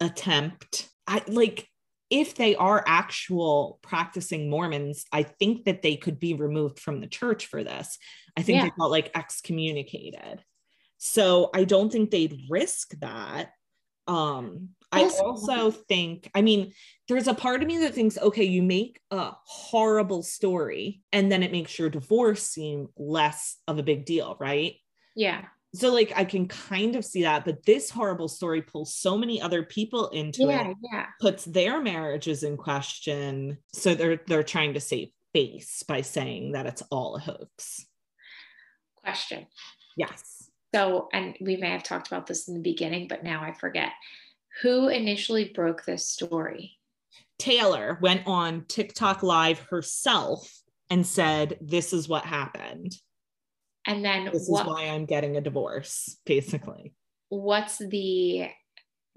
attempt 0.00 0.88
i 1.06 1.22
like 1.28 1.68
if 2.10 2.34
they 2.34 2.54
are 2.54 2.84
actual 2.86 3.80
practicing 3.82 4.48
Mormons, 4.48 5.04
I 5.10 5.24
think 5.24 5.64
that 5.64 5.82
they 5.82 5.96
could 5.96 6.20
be 6.20 6.34
removed 6.34 6.78
from 6.78 7.00
the 7.00 7.08
church 7.08 7.46
for 7.46 7.64
this. 7.64 7.98
I 8.36 8.42
think 8.42 8.58
yeah. 8.58 8.64
they 8.64 8.72
felt 8.78 8.92
like 8.92 9.10
excommunicated. 9.16 10.44
So 10.98 11.50
I 11.52 11.64
don't 11.64 11.90
think 11.90 12.10
they'd 12.10 12.42
risk 12.48 12.92
that. 13.00 13.50
Um, 14.06 14.70
I 14.92 15.10
also 15.22 15.72
think, 15.72 16.30
I 16.34 16.42
mean, 16.42 16.72
there's 17.08 17.26
a 17.26 17.34
part 17.34 17.62
of 17.62 17.68
me 17.68 17.78
that 17.78 17.94
thinks, 17.94 18.16
okay, 18.16 18.44
you 18.44 18.62
make 18.62 19.00
a 19.10 19.32
horrible 19.44 20.22
story 20.22 21.00
and 21.12 21.32
then 21.32 21.42
it 21.42 21.50
makes 21.50 21.78
your 21.78 21.90
divorce 21.90 22.46
seem 22.46 22.88
less 22.96 23.56
of 23.66 23.78
a 23.78 23.82
big 23.82 24.04
deal, 24.04 24.36
right? 24.38 24.74
Yeah 25.16 25.42
so 25.74 25.92
like 25.92 26.12
I 26.14 26.24
can 26.24 26.46
kind 26.46 26.94
of 26.94 27.04
see 27.04 27.22
that, 27.22 27.44
but 27.44 27.64
this 27.66 27.90
horrible 27.90 28.28
story 28.28 28.62
pulls 28.62 28.94
so 28.94 29.18
many 29.18 29.42
other 29.42 29.64
people 29.64 30.08
into 30.10 30.44
yeah, 30.44 30.68
it, 30.68 30.76
yeah. 30.92 31.06
puts 31.20 31.44
their 31.44 31.80
marriages 31.80 32.44
in 32.44 32.56
question. 32.56 33.58
So 33.72 33.94
they're 33.94 34.20
they're 34.26 34.44
trying 34.44 34.74
to 34.74 34.80
save 34.80 35.08
face 35.32 35.82
by 35.82 36.02
saying 36.02 36.52
that 36.52 36.66
it's 36.66 36.82
all 36.90 37.16
a 37.16 37.20
hoax. 37.20 37.84
Question. 39.02 39.46
Yes. 39.96 40.33
So, 40.74 41.08
and 41.12 41.36
we 41.40 41.56
may 41.56 41.70
have 41.70 41.84
talked 41.84 42.08
about 42.08 42.26
this 42.26 42.48
in 42.48 42.54
the 42.54 42.60
beginning, 42.60 43.06
but 43.06 43.22
now 43.22 43.42
I 43.44 43.52
forget. 43.52 43.92
Who 44.62 44.88
initially 44.88 45.52
broke 45.54 45.84
this 45.84 46.08
story? 46.08 46.78
Taylor 47.38 47.96
went 48.02 48.26
on 48.26 48.64
TikTok 48.66 49.22
live 49.22 49.60
herself 49.60 50.52
and 50.90 51.06
said, 51.06 51.58
This 51.60 51.92
is 51.92 52.08
what 52.08 52.24
happened. 52.24 52.96
And 53.86 54.04
then 54.04 54.24
this 54.32 54.48
what, 54.48 54.62
is 54.62 54.66
why 54.66 54.82
I'm 54.88 55.04
getting 55.04 55.36
a 55.36 55.40
divorce, 55.40 56.18
basically. 56.26 56.92
What's 57.28 57.78
the 57.78 58.48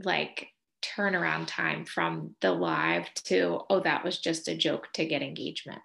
like 0.04 0.50
turnaround 0.84 1.48
time 1.48 1.86
from 1.86 2.36
the 2.40 2.52
live 2.52 3.12
to, 3.26 3.62
oh, 3.68 3.80
that 3.80 4.04
was 4.04 4.20
just 4.20 4.48
a 4.48 4.56
joke 4.56 4.90
to 4.94 5.06
get 5.06 5.24
engagement? 5.24 5.82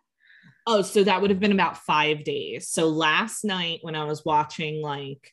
Oh, 0.67 0.83
so 0.83 1.03
that 1.03 1.23
would 1.23 1.31
have 1.31 1.41
been 1.41 1.51
about 1.51 1.79
five 1.79 2.25
days. 2.25 2.69
So 2.69 2.89
last 2.89 3.43
night 3.43 3.79
when 3.81 3.95
I 3.95 4.05
was 4.05 4.23
watching 4.23 4.83
like 4.83 5.33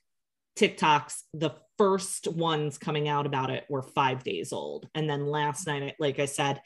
TikToks, 0.59 1.21
the 1.33 1.51
first 1.77 2.27
ones 2.27 2.77
coming 2.77 3.07
out 3.07 3.25
about 3.25 3.49
it 3.49 3.65
were 3.69 3.81
five 3.81 4.23
days 4.23 4.51
old. 4.51 4.89
And 4.93 5.09
then 5.09 5.27
last 5.27 5.65
night, 5.65 5.95
like 5.99 6.19
I 6.19 6.25
said, 6.25 6.61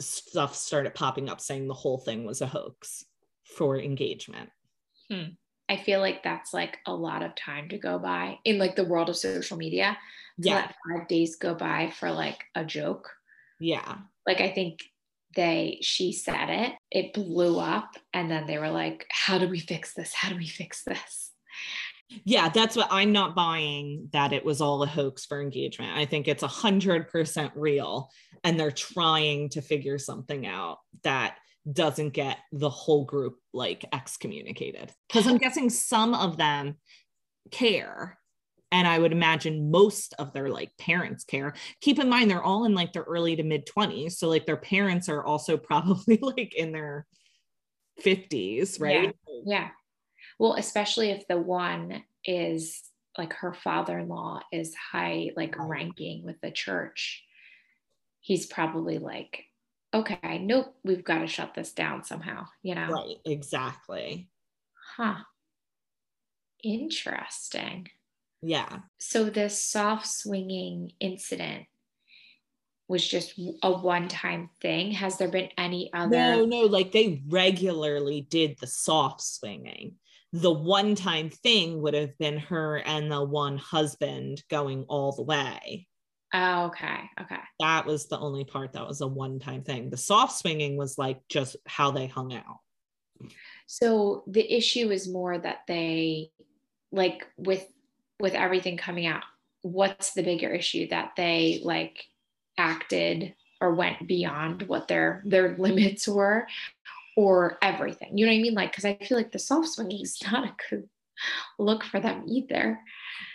stuff 0.00 0.56
started 0.56 0.94
popping 0.94 1.28
up 1.28 1.40
saying 1.40 1.68
the 1.68 1.74
whole 1.74 1.98
thing 1.98 2.24
was 2.24 2.40
a 2.40 2.46
hoax 2.46 3.04
for 3.56 3.78
engagement. 3.78 4.50
Hmm. 5.08 5.34
I 5.68 5.76
feel 5.76 6.00
like 6.00 6.22
that's 6.22 6.52
like 6.52 6.78
a 6.86 6.94
lot 6.94 7.22
of 7.22 7.36
time 7.36 7.68
to 7.68 7.78
go 7.78 7.98
by 7.98 8.38
in 8.44 8.58
like 8.58 8.74
the 8.74 8.84
world 8.84 9.08
of 9.08 9.16
social 9.16 9.56
media. 9.56 9.96
Yeah. 10.38 10.56
let 10.56 10.74
five 10.88 11.08
days 11.08 11.36
go 11.36 11.54
by 11.54 11.92
for 11.96 12.10
like 12.10 12.44
a 12.56 12.64
joke. 12.64 13.10
Yeah. 13.60 13.98
Like 14.26 14.40
I 14.40 14.50
think 14.50 14.80
they 15.36 15.78
she 15.82 16.12
said 16.12 16.50
it, 16.50 16.72
it 16.90 17.14
blew 17.14 17.58
up, 17.58 17.94
and 18.12 18.30
then 18.30 18.46
they 18.46 18.58
were 18.58 18.70
like, 18.70 19.06
How 19.10 19.38
do 19.38 19.48
we 19.48 19.60
fix 19.60 19.94
this? 19.94 20.12
How 20.12 20.30
do 20.30 20.36
we 20.36 20.46
fix 20.46 20.82
this? 20.82 21.25
Yeah, 22.24 22.48
that's 22.48 22.76
what 22.76 22.88
I'm 22.90 23.12
not 23.12 23.34
buying 23.34 24.08
that 24.12 24.32
it 24.32 24.44
was 24.44 24.60
all 24.60 24.82
a 24.82 24.86
hoax 24.86 25.24
for 25.24 25.40
engagement. 25.40 25.96
I 25.96 26.04
think 26.04 26.28
it's 26.28 26.44
a 26.44 26.48
hundred 26.48 27.08
percent 27.08 27.52
real, 27.56 28.10
and 28.44 28.58
they're 28.58 28.70
trying 28.70 29.48
to 29.50 29.62
figure 29.62 29.98
something 29.98 30.46
out 30.46 30.78
that 31.02 31.36
doesn't 31.70 32.10
get 32.10 32.38
the 32.52 32.70
whole 32.70 33.04
group 33.04 33.38
like 33.52 33.84
excommunicated 33.92 34.92
because 35.08 35.26
i'm 35.26 35.36
guessing 35.36 35.68
some 35.68 36.14
of 36.14 36.36
them 36.36 36.76
care 37.50 38.16
and 38.70 38.86
i 38.86 38.96
would 38.96 39.10
imagine 39.10 39.70
most 39.70 40.14
of 40.18 40.32
their 40.32 40.48
like 40.48 40.70
parents 40.78 41.24
care 41.24 41.54
keep 41.80 41.98
in 41.98 42.08
mind 42.08 42.30
they're 42.30 42.42
all 42.42 42.64
in 42.66 42.74
like 42.74 42.92
their 42.92 43.02
early 43.02 43.34
to 43.34 43.42
mid 43.42 43.66
20s 43.66 44.12
so 44.12 44.28
like 44.28 44.46
their 44.46 44.56
parents 44.56 45.08
are 45.08 45.24
also 45.24 45.56
probably 45.56 46.18
like 46.22 46.54
in 46.54 46.70
their 46.70 47.04
50s 48.04 48.80
right 48.80 49.12
yeah, 49.26 49.40
yeah. 49.44 49.68
Well 50.38 50.54
especially 50.54 51.10
if 51.10 51.26
the 51.28 51.38
one 51.38 52.02
is 52.24 52.82
like 53.16 53.32
her 53.34 53.54
father-in-law 53.54 54.40
is 54.52 54.74
high 54.74 55.30
like 55.36 55.56
ranking 55.58 56.24
with 56.24 56.40
the 56.40 56.50
church 56.50 57.24
he's 58.20 58.46
probably 58.46 58.98
like 58.98 59.44
okay, 59.96 60.38
nope, 60.38 60.74
we've 60.84 61.04
got 61.04 61.18
to 61.18 61.26
shut 61.26 61.54
this 61.54 61.72
down 61.72 62.04
somehow, 62.04 62.46
you 62.62 62.74
know? 62.74 62.88
Right, 62.88 63.16
exactly. 63.24 64.28
Huh. 64.96 65.16
Interesting. 66.62 67.88
Yeah. 68.42 68.80
So 68.98 69.24
this 69.24 69.62
soft 69.62 70.06
swinging 70.06 70.92
incident 71.00 71.64
was 72.88 73.06
just 73.06 73.38
a 73.62 73.72
one 73.72 74.08
time 74.08 74.50
thing. 74.60 74.92
Has 74.92 75.18
there 75.18 75.28
been 75.28 75.48
any 75.58 75.90
other? 75.92 76.16
No, 76.16 76.44
no, 76.44 76.60
like 76.62 76.92
they 76.92 77.22
regularly 77.28 78.26
did 78.30 78.58
the 78.60 78.66
soft 78.66 79.22
swinging. 79.22 79.94
The 80.40 80.52
one 80.52 80.94
time 80.94 81.30
thing 81.30 81.80
would 81.80 81.94
have 81.94 82.16
been 82.18 82.38
her 82.38 82.76
and 82.78 83.10
the 83.10 83.24
one 83.24 83.56
husband 83.56 84.42
going 84.50 84.84
all 84.88 85.12
the 85.12 85.22
way. 85.22 85.86
Oh, 86.34 86.66
okay. 86.66 87.00
Okay. 87.20 87.40
That 87.60 87.86
was 87.86 88.08
the 88.08 88.18
only 88.18 88.44
part 88.44 88.74
that 88.74 88.86
was 88.86 89.00
a 89.00 89.06
one 89.06 89.38
time 89.38 89.62
thing. 89.62 89.88
The 89.88 89.96
soft 89.96 90.38
swinging 90.38 90.76
was 90.76 90.98
like 90.98 91.20
just 91.28 91.56
how 91.66 91.90
they 91.90 92.06
hung 92.06 92.34
out. 92.34 92.58
So 93.66 94.24
the 94.26 94.54
issue 94.54 94.90
is 94.90 95.08
more 95.08 95.38
that 95.38 95.60
they 95.66 96.30
like 96.92 97.26
with 97.38 97.66
with 98.20 98.34
everything 98.34 98.76
coming 98.76 99.06
out, 99.06 99.22
what's 99.62 100.12
the 100.12 100.22
bigger 100.22 100.50
issue 100.50 100.88
that 100.88 101.12
they 101.16 101.60
like 101.64 102.04
acted 102.58 103.34
or 103.60 103.74
went 103.74 104.06
beyond 104.06 104.62
what 104.62 104.88
their 104.88 105.22
their 105.24 105.56
limits 105.58 106.06
were 106.06 106.46
or 107.16 107.58
everything. 107.62 108.16
You 108.16 108.26
know 108.26 108.32
what 108.32 108.38
I 108.38 108.42
mean? 108.42 108.54
Like, 108.54 108.70
because 108.70 108.84
I 108.84 108.94
feel 108.94 109.16
like 109.16 109.32
the 109.32 109.38
soft 109.38 109.68
swinging 109.68 110.02
is 110.02 110.18
not 110.30 110.44
a 110.44 110.54
good 110.70 110.88
look 111.58 111.82
for 111.82 111.98
them 111.98 112.24
either. 112.28 112.78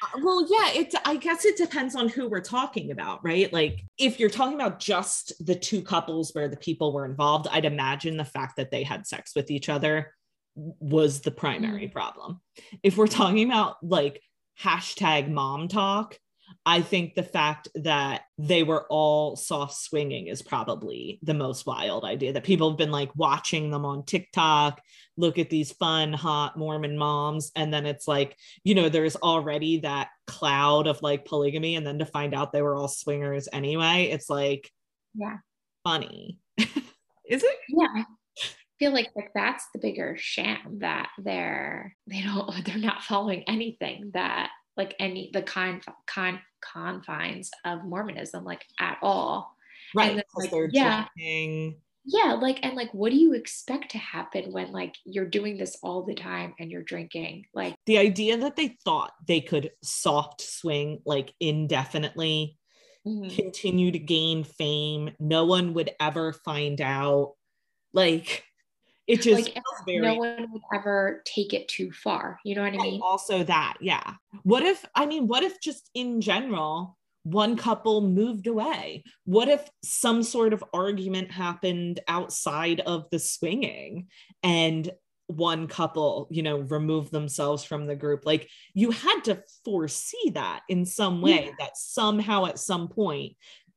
Uh, 0.04 0.20
well, 0.24 0.48
yeah, 0.50 0.80
it 0.80 0.94
I 1.04 1.16
guess 1.16 1.46
it 1.46 1.58
depends 1.58 1.96
on 1.96 2.08
who 2.08 2.28
we're 2.28 2.42
talking 2.42 2.92
about, 2.92 3.24
right? 3.24 3.52
Like 3.52 3.84
if 3.98 4.20
you're 4.20 4.30
talking 4.30 4.54
about 4.54 4.80
just 4.80 5.34
the 5.44 5.56
two 5.56 5.82
couples 5.82 6.32
where 6.34 6.48
the 6.48 6.58
people 6.58 6.94
were 6.94 7.06
involved, 7.06 7.48
I'd 7.52 7.66
imagine 7.66 8.18
the 8.18 8.26
fact 8.26 8.58
that 8.58 8.70
they 8.70 8.84
had 8.84 9.08
sex 9.08 9.34
with 9.36 9.50
each 9.50 9.68
other 9.68 10.14
was 10.56 11.22
the 11.22 11.32
primary 11.32 11.88
mm. 11.88 11.92
problem. 11.92 12.42
If 12.84 12.98
we're 12.98 13.08
talking 13.08 13.50
about 13.50 13.78
like 13.84 14.22
hashtag 14.62 15.32
MomTok, 15.32 16.14
I 16.66 16.82
think 16.82 17.16
the 17.16 17.24
fact 17.24 17.70
that 17.74 18.22
they 18.38 18.62
were 18.62 18.86
all 18.88 19.36
soft 19.36 19.74
swinging 19.74 20.28
is 20.28 20.44
probably 20.44 21.20
the 21.24 21.34
most 21.34 21.66
wild 21.66 22.06
idea 22.06 22.34
that 22.34 22.44
people 22.44 22.70
have 22.70 22.78
been 22.78 22.92
like 22.92 23.16
watching 23.16 23.72
them 23.72 23.84
on 23.84 24.06
TikTok. 24.06 24.80
Look 25.18 25.40
at 25.40 25.50
these 25.50 25.72
fun, 25.72 26.14
hot 26.14 26.58
Mormon 26.58 27.00
moms. 27.00 27.52
And 27.56 27.74
then 27.74 27.88
it's 27.88 28.08
like, 28.08 28.38
you 28.64 28.76
know, 28.76 28.90
there's 28.90 29.16
already 29.16 29.80
that 29.80 30.10
cloud 30.28 30.86
of 30.86 31.02
like 31.02 31.26
polygamy. 31.26 31.76
And 31.76 31.86
then 31.86 31.98
to 31.98 32.06
find 32.06 32.36
out 32.36 32.52
they 32.52 32.62
were 32.62 32.76
all 32.76 32.88
swingers 32.88 33.50
anyway, 33.52 34.10
it's 34.12 34.30
like, 34.30 34.70
yeah, 35.16 35.38
funny. 35.84 36.38
is 36.58 37.44
it? 37.44 37.58
Yeah. 37.70 37.88
I 37.96 38.06
feel 38.78 38.94
like, 38.94 39.10
like 39.16 39.32
that's 39.34 39.66
the 39.74 39.80
bigger 39.80 40.16
sham 40.20 40.80
that 40.80 41.10
they're 41.18 41.96
they 42.08 42.22
don't 42.22 42.52
they're 42.66 42.78
not 42.78 43.04
following 43.04 43.44
anything 43.44 44.12
that 44.14 44.50
like 44.78 44.96
any 45.00 45.30
the 45.34 45.42
kind 45.44 45.84
kind 46.08 46.40
confines 46.62 47.52
of 47.66 47.84
Mormonism 47.84 48.44
like 48.44 48.66
at 48.80 48.98
all. 49.02 49.56
Right. 49.96 50.16
Then, 50.16 50.52
like, 50.52 50.70
yeah. 50.72 51.06
Drinking. 51.18 51.76
Yeah, 52.04 52.34
like 52.34 52.60
and 52.64 52.76
like 52.76 52.92
what 52.94 53.12
do 53.12 53.18
you 53.18 53.34
expect 53.34 53.92
to 53.92 54.00
happen 54.00 54.52
when 54.52 54.72
like 54.72 54.96
you're 55.06 55.28
doing 55.28 55.58
this 55.58 55.78
all 55.84 56.04
the 56.04 56.16
time 56.16 56.56
and 56.60 56.72
you're 56.72 56.82
drinking? 56.82 57.46
Like 57.54 57.76
the 57.86 58.00
idea 58.00 58.38
that 58.38 58.56
they 58.56 58.76
thought 58.84 59.12
they 59.28 59.40
could 59.40 59.70
soft 59.84 60.42
swing 60.42 61.02
like 61.06 61.32
indefinitely, 61.40 62.58
mm-hmm. 63.06 63.36
continue 63.36 63.92
to 63.92 64.00
gain 64.00 64.44
fame, 64.44 65.12
no 65.20 65.46
one 65.46 65.76
would 65.76 65.92
ever 66.00 66.34
find 66.34 66.82
out. 66.82 67.34
Like 67.94 68.46
it 69.12 69.22
just 69.22 69.46
like 69.46 69.58
very, 69.86 70.00
no 70.00 70.16
one 70.16 70.48
would 70.52 70.62
ever 70.74 71.22
take 71.26 71.54
it 71.54 71.68
too 71.68 71.92
far 71.92 72.40
you 72.44 72.56
know 72.56 72.64
what 72.64 72.74
i 72.74 72.78
mean? 72.78 73.02
also 73.04 73.44
that 73.44 73.76
yeah. 73.82 74.14
What 74.44 74.64
if 74.64 74.86
i 74.96 75.06
mean 75.06 75.28
what 75.28 75.44
if 75.44 75.60
just 75.60 75.90
in 75.94 76.22
general 76.22 76.98
one 77.24 77.56
couple 77.56 78.02
moved 78.02 78.48
away? 78.48 79.04
What 79.26 79.48
if 79.48 79.70
some 79.84 80.24
sort 80.24 80.54
of 80.54 80.64
argument 80.74 81.32
happened 81.32 82.00
outside 82.08 82.80
of 82.82 83.10
the 83.12 83.20
swinging 83.20 84.08
and 84.44 84.90
one 85.28 85.66
couple 85.66 86.28
you 86.30 86.44
know 86.44 86.58
remove 86.60 87.10
themselves 87.10 87.64
from 87.64 87.86
the 87.86 87.96
group? 87.96 88.26
Like 88.26 88.50
you 88.74 88.92
had 88.92 89.22
to 89.26 89.44
foresee 89.64 90.32
that 90.34 90.62
in 90.68 90.86
some 90.86 91.22
way 91.22 91.46
yeah. 91.46 91.52
that 91.60 91.78
somehow 91.78 92.46
at 92.46 92.60
some 92.60 92.88
point 92.88 93.34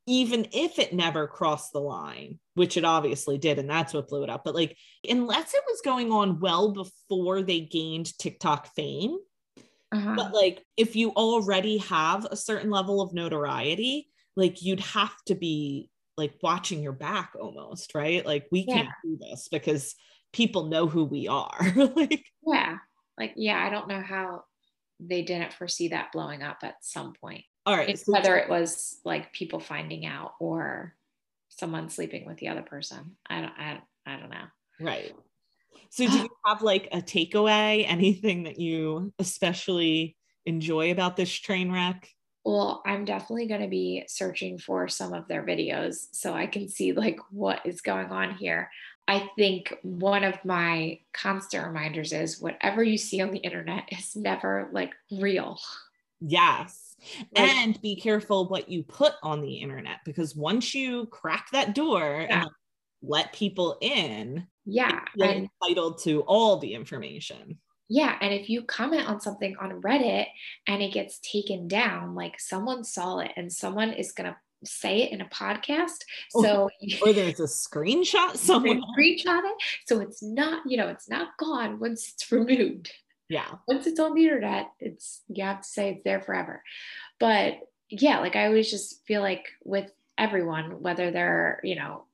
even 0.06 0.46
if 0.52 0.78
it 0.78 0.92
never 0.92 1.26
crossed 1.26 1.72
the 1.72 1.80
line, 1.80 2.38
which 2.54 2.76
it 2.76 2.84
obviously 2.84 3.38
did, 3.38 3.58
and 3.58 3.68
that's 3.68 3.94
what 3.94 4.08
blew 4.08 4.22
it 4.22 4.30
up. 4.30 4.44
But 4.44 4.54
like, 4.54 4.76
unless 5.08 5.54
it 5.54 5.62
was 5.66 5.80
going 5.82 6.12
on 6.12 6.40
well 6.40 6.72
before 6.72 7.42
they 7.42 7.60
gained 7.60 8.16
TikTok 8.18 8.74
fame, 8.74 9.16
uh-huh. 9.92 10.14
but 10.16 10.34
like, 10.34 10.62
if 10.76 10.94
you 10.94 11.10
already 11.10 11.78
have 11.78 12.26
a 12.30 12.36
certain 12.36 12.70
level 12.70 13.00
of 13.00 13.14
notoriety, 13.14 14.08
like, 14.36 14.62
you'd 14.62 14.80
have 14.80 15.14
to 15.26 15.34
be 15.34 15.88
like 16.16 16.34
watching 16.42 16.82
your 16.82 16.92
back 16.92 17.32
almost, 17.40 17.94
right? 17.94 18.24
Like, 18.26 18.46
we 18.52 18.66
can't 18.66 18.88
do 19.02 19.18
this 19.18 19.48
because 19.50 19.94
people 20.32 20.66
know 20.66 20.86
who 20.86 21.04
we 21.04 21.28
are. 21.28 21.72
like, 21.96 22.26
yeah, 22.46 22.76
like, 23.18 23.32
yeah, 23.36 23.64
I 23.64 23.70
don't 23.70 23.88
know 23.88 24.02
how 24.02 24.44
they 25.00 25.22
didn't 25.22 25.52
foresee 25.52 25.88
that 25.88 26.12
blowing 26.12 26.42
up 26.42 26.58
at 26.62 26.76
some 26.82 27.14
point. 27.20 27.44
All 27.66 27.76
right. 27.76 27.98
So 27.98 28.12
whether 28.12 28.36
it 28.36 28.48
was 28.48 28.98
like 29.04 29.32
people 29.32 29.60
finding 29.60 30.04
out 30.06 30.34
or 30.38 30.94
someone 31.48 31.88
sleeping 31.88 32.26
with 32.26 32.38
the 32.38 32.48
other 32.48 32.62
person. 32.62 33.16
I 33.28 33.40
don't 33.40 33.52
I, 33.58 33.80
I 34.06 34.16
don't 34.18 34.30
know. 34.30 34.44
Right. 34.80 35.12
So 35.90 36.06
do 36.06 36.18
you 36.18 36.28
have 36.46 36.62
like 36.62 36.88
a 36.92 36.98
takeaway, 36.98 37.84
anything 37.86 38.44
that 38.44 38.58
you 38.58 39.12
especially 39.18 40.16
enjoy 40.44 40.90
about 40.90 41.16
this 41.16 41.32
train 41.32 41.72
wreck? 41.72 42.08
Well, 42.44 42.82
I'm 42.84 43.06
definitely 43.06 43.46
going 43.46 43.62
to 43.62 43.68
be 43.68 44.04
searching 44.06 44.58
for 44.58 44.86
some 44.86 45.14
of 45.14 45.26
their 45.28 45.46
videos 45.46 46.08
so 46.12 46.34
I 46.34 46.46
can 46.46 46.68
see 46.68 46.92
like 46.92 47.18
what 47.30 47.64
is 47.64 47.80
going 47.80 48.08
on 48.08 48.34
here. 48.34 48.70
I 49.08 49.30
think 49.36 49.74
one 49.82 50.24
of 50.24 50.44
my 50.44 51.00
constant 51.14 51.66
reminders 51.66 52.12
is 52.12 52.40
whatever 52.40 52.82
you 52.82 52.98
see 52.98 53.22
on 53.22 53.30
the 53.30 53.38
internet 53.38 53.84
is 53.90 54.14
never 54.14 54.68
like 54.72 54.92
real. 55.10 55.58
Yes 56.20 56.83
and 57.36 57.80
be 57.82 57.96
careful 57.96 58.48
what 58.48 58.68
you 58.68 58.82
put 58.82 59.14
on 59.22 59.40
the 59.40 59.54
internet 59.54 59.98
because 60.04 60.34
once 60.34 60.74
you 60.74 61.06
crack 61.06 61.48
that 61.52 61.74
door 61.74 62.26
yeah. 62.28 62.42
and 62.42 62.50
let 63.02 63.32
people 63.32 63.76
in, 63.80 64.46
yeah, 64.64 65.04
you're 65.14 65.28
and, 65.28 65.48
entitled 65.62 66.02
to 66.02 66.22
all 66.22 66.58
the 66.58 66.74
information. 66.74 67.58
Yeah, 67.88 68.16
and 68.20 68.32
if 68.32 68.48
you 68.48 68.62
comment 68.62 69.08
on 69.08 69.20
something 69.20 69.56
on 69.60 69.82
Reddit 69.82 70.26
and 70.66 70.82
it 70.82 70.92
gets 70.92 71.20
taken 71.20 71.68
down, 71.68 72.14
like 72.14 72.40
someone 72.40 72.82
saw 72.82 73.18
it 73.18 73.32
and 73.36 73.52
someone 73.52 73.92
is 73.92 74.12
gonna 74.12 74.36
say 74.64 75.02
it 75.02 75.12
in 75.12 75.20
a 75.20 75.26
podcast. 75.26 76.04
Oh, 76.34 76.42
so 76.42 76.70
or 77.06 77.12
there's 77.12 77.40
a 77.40 77.44
screenshot 77.44 78.36
someone 78.36 78.80
screenshot 78.98 79.42
it. 79.44 79.62
So 79.86 80.00
it's 80.00 80.22
not, 80.22 80.62
you 80.66 80.76
know, 80.76 80.88
it's 80.88 81.08
not 81.08 81.36
gone 81.38 81.78
once 81.78 82.12
it's 82.12 82.30
removed 82.32 82.90
yeah. 83.28 83.46
Once 83.66 83.86
it's 83.86 84.00
on 84.00 84.14
the 84.14 84.24
internet 84.24 84.70
it's 84.80 85.22
you 85.28 85.44
have 85.44 85.62
to 85.62 85.68
say 85.68 85.90
it's 85.90 86.04
there 86.04 86.20
forever. 86.20 86.62
But 87.18 87.58
yeah 87.90 88.18
like 88.20 88.34
i 88.34 88.46
always 88.46 88.70
just 88.70 89.04
feel 89.06 89.20
like 89.20 89.46
with 89.62 89.90
everyone 90.16 90.80
whether 90.82 91.10
they're 91.10 91.60
you 91.62 91.76
know 91.76 92.04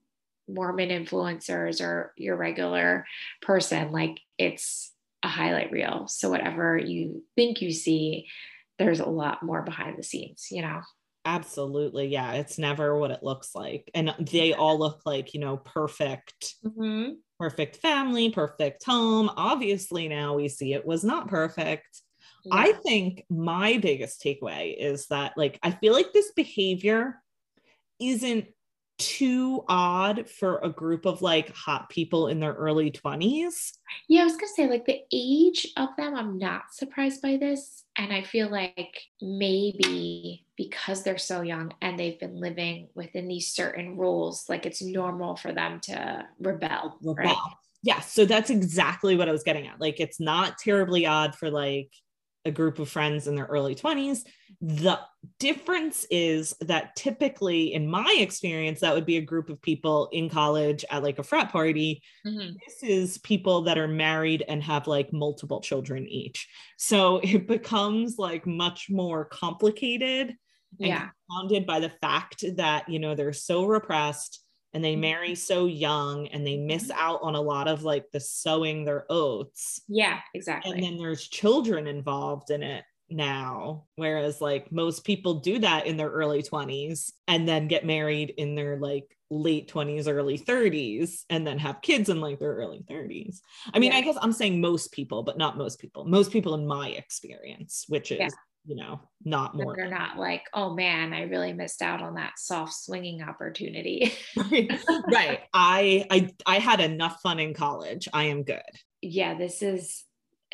mormon 0.49 0.89
influencers 0.89 1.81
or 1.81 2.13
your 2.17 2.37
regular 2.37 3.07
person 3.41 3.93
like 3.93 4.21
it's 4.37 4.93
a 5.23 5.29
highlight 5.29 5.71
reel. 5.71 6.09
So 6.09 6.31
whatever 6.31 6.79
you 6.79 7.23
think 7.37 7.61
you 7.61 7.73
see 7.73 8.27
there's 8.79 9.01
a 9.01 9.09
lot 9.09 9.43
more 9.43 9.63
behind 9.63 9.99
the 9.99 10.03
scenes 10.03 10.49
you 10.51 10.63
know 10.63 10.81
absolutely 11.25 12.07
yeah 12.07 12.33
it's 12.33 12.59
never 12.59 12.99
what 12.99 13.11
it 13.11 13.23
looks 13.23 13.55
like 13.55 13.91
and 13.95 14.15
they 14.19 14.55
all 14.55 14.79
look 14.79 15.01
like 15.05 15.35
you 15.35 15.41
know 15.41 15.59
perfect 15.59 16.55
mm-hmm 16.65 17.11
perfect 17.41 17.77
family, 17.77 18.31
perfect 18.31 18.85
home. 18.85 19.31
Obviously, 19.35 20.09
now 20.09 20.35
we 20.35 20.47
see 20.47 20.75
it 20.75 20.85
was 20.85 21.03
not 21.03 21.27
perfect. 21.27 22.03
Yeah. 22.45 22.55
I 22.55 22.73
think 22.73 23.25
my 23.31 23.79
biggest 23.79 24.23
takeaway 24.23 24.77
is 24.79 25.07
that, 25.07 25.33
like, 25.39 25.59
I 25.63 25.71
feel 25.71 25.95
like 25.95 26.13
this 26.13 26.33
behavior 26.37 27.21
isn't 27.99 28.47
too 29.01 29.65
odd 29.69 30.29
for 30.29 30.61
a 30.63 30.69
group 30.69 31.07
of 31.07 31.23
like 31.23 31.55
hot 31.57 31.89
people 31.89 32.29
in 32.29 32.39
their 32.39 32.53
early 32.53 32.91
20s. 32.91 33.73
Yeah, 34.09 34.21
I 34.21 34.25
was 34.25 34.35
gonna 34.35 34.49
say, 34.55 34.69
like, 34.69 34.85
the 34.85 35.01
age 35.13 35.67
of 35.77 35.89
them, 35.97 36.15
I'm 36.15 36.39
not 36.39 36.73
surprised 36.73 37.23
by 37.23 37.37
this. 37.37 37.85
And 37.97 38.13
I 38.13 38.23
feel 38.23 38.51
like 38.51 39.01
maybe 39.21 40.45
because 40.57 41.03
they're 41.03 41.19
so 41.19 41.41
young 41.41 41.73
and 41.83 41.99
they've 41.99 42.21
been 42.21 42.39
living 42.39 42.89
within 42.95 43.27
these 43.27 43.53
certain 43.53 43.97
rules, 43.97 44.45
like 44.49 44.67
it's 44.67 44.83
normal 44.83 45.37
for 45.37 45.53
them 45.53 45.81
to 45.85 46.25
rebel. 46.39 46.99
rebel. 47.03 47.15
Right? 47.15 47.37
Yeah. 47.83 48.01
So 48.01 48.27
that's 48.27 48.51
exactly 48.51 49.17
what 49.17 49.29
I 49.29 49.33
was 49.33 49.43
getting 49.43 49.67
at. 49.67 49.81
Like, 49.81 49.99
it's 49.99 50.21
not 50.21 50.59
terribly 50.59 51.07
odd 51.07 51.35
for 51.35 51.51
like 51.51 51.91
a 52.45 52.51
group 52.51 52.79
of 52.79 52.89
friends 52.89 53.27
in 53.27 53.35
their 53.35 53.47
early 53.47 53.75
20s. 53.75 54.25
The 54.63 54.99
difference 55.39 56.07
is 56.11 56.55
that 56.61 56.97
typically, 56.97 57.75
in 57.75 57.87
my 57.87 58.17
experience, 58.19 58.81
that 58.81 58.95
would 58.95 59.07
be 59.07 59.19
a 59.19 59.23
group 59.23 59.51
of 59.51 59.61
people 59.61 60.09
in 60.13 60.29
college 60.29 60.85
at 60.91 61.03
like 61.03 61.19
a 61.19 61.23
frat 61.23 61.53
party. 61.53 62.03
Mm-hmm. 62.27 62.55
This 62.67 62.83
is 62.83 63.19
people 63.19 63.63
that 63.63 63.79
are 63.79 63.89
married 63.89 64.45
and 64.49 64.63
have 64.63 64.87
like 64.87 65.13
multiple 65.13 65.61
children 65.61 66.07
each. 66.07 66.49
So 66.77 67.19
it 67.23 67.47
becomes 67.47 68.17
like 68.19 68.47
much 68.47 68.89
more 68.91 69.27
complicated 69.27 70.37
yeah. 70.79 71.03
and 71.03 71.11
compounded 71.29 71.67
by 71.67 71.81
the 71.81 71.93
fact 72.01 72.45
that, 72.57 72.89
you 72.89 72.99
know, 72.99 73.15
they're 73.15 73.33
so 73.33 73.65
repressed 73.65 74.41
and 74.73 74.85
they 74.85 74.97
marry 74.97 75.31
mm-hmm. 75.31 75.35
so 75.35 75.67
young 75.67 76.29
and 76.29 76.47
they 76.47 76.57
miss 76.57 76.89
mm-hmm. 76.89 77.01
out 77.01 77.21
on 77.23 77.35
a 77.35 77.41
lot 77.41 77.69
of 77.69 77.83
like 77.83 78.11
the 78.13 78.21
sowing 78.21 78.85
their 78.85 79.05
oats. 79.11 79.81
Yeah, 79.89 80.21
exactly. 80.35 80.73
And 80.73 80.83
then 80.83 80.99
there's 80.99 81.27
children 81.29 81.87
involved 81.87 82.51
in 82.51 82.63
it 82.63 82.85
now 83.11 83.85
whereas 83.97 84.41
like 84.41 84.71
most 84.71 85.05
people 85.05 85.41
do 85.41 85.59
that 85.59 85.87
in 85.87 85.97
their 85.97 86.09
early 86.09 86.43
20s 86.43 87.11
and 87.27 87.49
then 87.49 87.67
get 87.67 87.85
married 87.85 88.33
in 88.37 88.55
their 88.55 88.77
like 88.77 89.17
late 89.31 89.71
20s 89.71 90.07
early 90.09 90.39
30s 90.39 91.25
and 91.29 91.47
then 91.47 91.59
have 91.59 91.83
kids 91.83 92.09
in 92.09 92.21
like 92.21 92.39
their 92.39 92.55
early 92.55 92.85
30s 92.89 93.41
i 93.75 93.79
mean 93.79 93.91
yeah. 93.91 93.99
i 93.99 94.01
guess 94.01 94.17
i'm 94.23 94.33
saying 94.33 94.61
most 94.61 94.93
people 94.93 95.23
but 95.23 95.39
not 95.39 95.59
most 95.59 95.81
people 95.81 96.05
most 96.05 96.31
people 96.31 96.55
in 96.55 96.67
my 96.67 96.91
experience 96.91 97.85
which 97.89 98.13
is 98.13 98.21
yeah 98.21 98.29
you 98.71 98.77
know, 98.77 99.01
not 99.25 99.57
more. 99.57 99.75
They're 99.75 99.91
not 99.91 100.17
like, 100.17 100.45
oh 100.55 100.77
man, 100.77 101.13
I 101.13 101.23
really 101.23 101.53
missed 101.53 101.83
out 101.83 102.01
on 102.01 102.15
that 102.15 102.39
soft 102.39 102.73
swinging 102.73 103.21
opportunity. 103.21 104.13
right. 104.37 105.41
I 105.53 106.07
I 106.09 106.31
I 106.47 106.61
had 106.61 106.79
enough 106.79 107.21
fun 107.21 107.41
in 107.41 107.53
college. 107.53 108.07
I 108.13 108.27
am 108.27 108.45
good. 108.45 108.63
Yeah, 109.03 109.37
this 109.37 109.61
is 109.61 110.05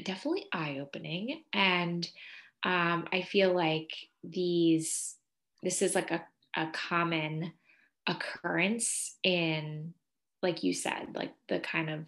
definitely 0.02 0.46
eye 0.50 0.78
opening, 0.80 1.42
and 1.52 2.08
um, 2.62 3.06
I 3.12 3.20
feel 3.20 3.54
like 3.54 3.90
these 4.24 5.16
this 5.62 5.82
is 5.82 5.94
like 5.94 6.10
a 6.10 6.24
a 6.56 6.68
common 6.72 7.52
occurrence 8.06 9.16
in, 9.22 9.92
like 10.42 10.62
you 10.62 10.72
said, 10.72 11.08
like 11.14 11.34
the 11.50 11.58
kind 11.58 11.90
of 11.90 12.06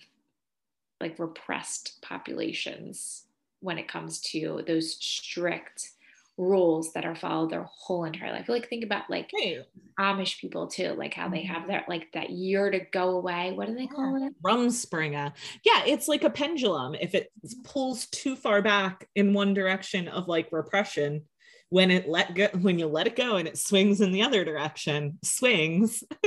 like 1.02 1.18
repressed 1.18 2.00
populations 2.00 3.26
when 3.60 3.76
it 3.76 3.88
comes 3.88 4.20
to 4.20 4.62
those 4.66 4.94
strict 4.94 5.90
rules 6.38 6.92
that 6.92 7.04
are 7.04 7.16
followed 7.16 7.50
their 7.50 7.64
whole 7.64 8.04
entire 8.04 8.32
life. 8.32 8.48
Like 8.48 8.68
think 8.68 8.84
about 8.84 9.10
like 9.10 9.30
Hey, 9.36 9.64
Amish 9.98 10.40
people 10.40 10.68
too, 10.68 10.94
like 10.94 11.12
how 11.12 11.28
they 11.28 11.42
mm-hmm. 11.42 11.52
have 11.52 11.66
their 11.66 11.84
like 11.88 12.12
that 12.14 12.30
year 12.30 12.70
to 12.70 12.80
go 12.92 13.10
away. 13.10 13.52
What 13.52 13.66
do 13.66 13.74
they 13.74 13.88
call 13.88 14.24
it? 14.24 14.32
Rumspringa. 14.42 15.32
Yeah, 15.64 15.82
it's 15.84 16.08
like 16.08 16.24
a 16.24 16.30
pendulum. 16.30 16.94
If 16.94 17.14
it 17.14 17.30
mm-hmm. 17.44 17.62
pulls 17.62 18.06
too 18.06 18.36
far 18.36 18.62
back 18.62 19.06
in 19.14 19.34
one 19.34 19.52
direction 19.52 20.08
of 20.08 20.28
like 20.28 20.48
repression, 20.52 21.24
when 21.70 21.90
it 21.90 22.08
let 22.08 22.34
go, 22.34 22.48
when 22.60 22.78
you 22.78 22.86
let 22.86 23.06
it 23.06 23.16
go 23.16 23.36
and 23.36 23.46
it 23.46 23.58
swings 23.58 24.00
in 24.00 24.12
the 24.12 24.22
other 24.22 24.44
direction, 24.44 25.18
swings, 25.22 26.02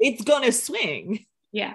it's 0.00 0.24
gonna 0.24 0.50
swing. 0.50 1.26
Yeah. 1.52 1.74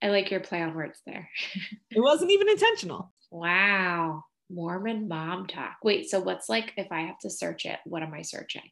I 0.00 0.08
like 0.10 0.30
your 0.30 0.40
play 0.40 0.62
on 0.62 0.74
words 0.74 1.00
there. 1.04 1.28
It 1.90 2.00
wasn't 2.00 2.30
even 2.30 2.48
intentional. 2.48 3.12
wow. 3.30 4.22
Mormon 4.50 5.08
MomTok. 5.08 5.74
Wait, 5.82 6.08
so 6.08 6.20
what's 6.20 6.48
like 6.48 6.72
if 6.76 6.90
I 6.90 7.02
have 7.02 7.18
to 7.20 7.30
search 7.30 7.64
it, 7.64 7.78
what 7.84 8.02
am 8.02 8.14
I 8.14 8.22
searching? 8.22 8.62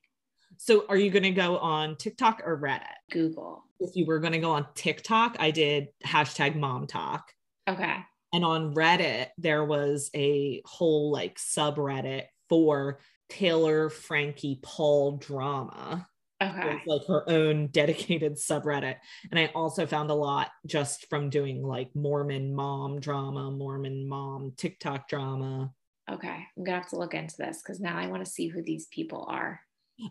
So, 0.59 0.85
are 0.89 0.97
you 0.97 1.11
going 1.11 1.25
to 1.25 1.31
go 1.33 1.59
on 1.59 1.97
TikTok 1.97 2.43
or 2.45 2.59
Reddit? 2.59 2.83
Google. 3.11 3.65
If 3.81 3.95
you 3.95 4.07
were 4.07 4.21
going 4.21 4.33
to 4.33 4.39
go 4.39 4.53
on 4.53 4.67
TikTok, 4.75 5.37
I 5.39 5.51
did 5.51 5.89
hashtag 6.05 6.57
MomTok. 6.57 7.23
Okay. 7.69 7.97
And 8.33 8.45
on 8.45 8.75
Reddit, 8.75 9.29
there 9.39 9.65
was 9.65 10.11
a 10.15 10.63
whole 10.65 11.11
like 11.11 11.37
subreddit 11.37 12.25
for 12.49 13.01
Taylor 13.29 13.91
Frankie 13.91 14.61
Paul 14.63 15.19
drama. 15.19 16.07
Okay. 16.43 16.75
With 16.75 16.87
like 16.87 17.07
her 17.07 17.29
own 17.29 17.69
dedicated 17.69 18.35
subreddit. 18.35 18.97
And 19.31 19.39
I 19.41 19.51
also 19.55 19.87
found 19.87 20.11
a 20.11 20.15
lot 20.15 20.51
just 20.67 21.09
from 21.09 21.31
doing 21.31 21.63
like 21.63 21.95
Mormon 21.95 22.55
mom 22.55 23.01
drama, 23.01 23.51
Mormon 23.51 24.07
mom 24.07 24.53
TikTok 24.57 25.09
drama. 25.09 25.73
Okay. 26.11 26.47
I'm 26.57 26.65
gonna 26.65 26.79
have 26.79 26.91
to 26.91 26.99
look 26.99 27.15
into 27.15 27.37
this 27.39 27.63
because 27.63 27.81
now 27.81 27.97
I 27.97 28.07
want 28.09 28.25
to 28.25 28.31
see 28.31 28.49
who 28.49 28.63
these 28.63 28.87
people 28.89 29.27
are. 29.29 29.61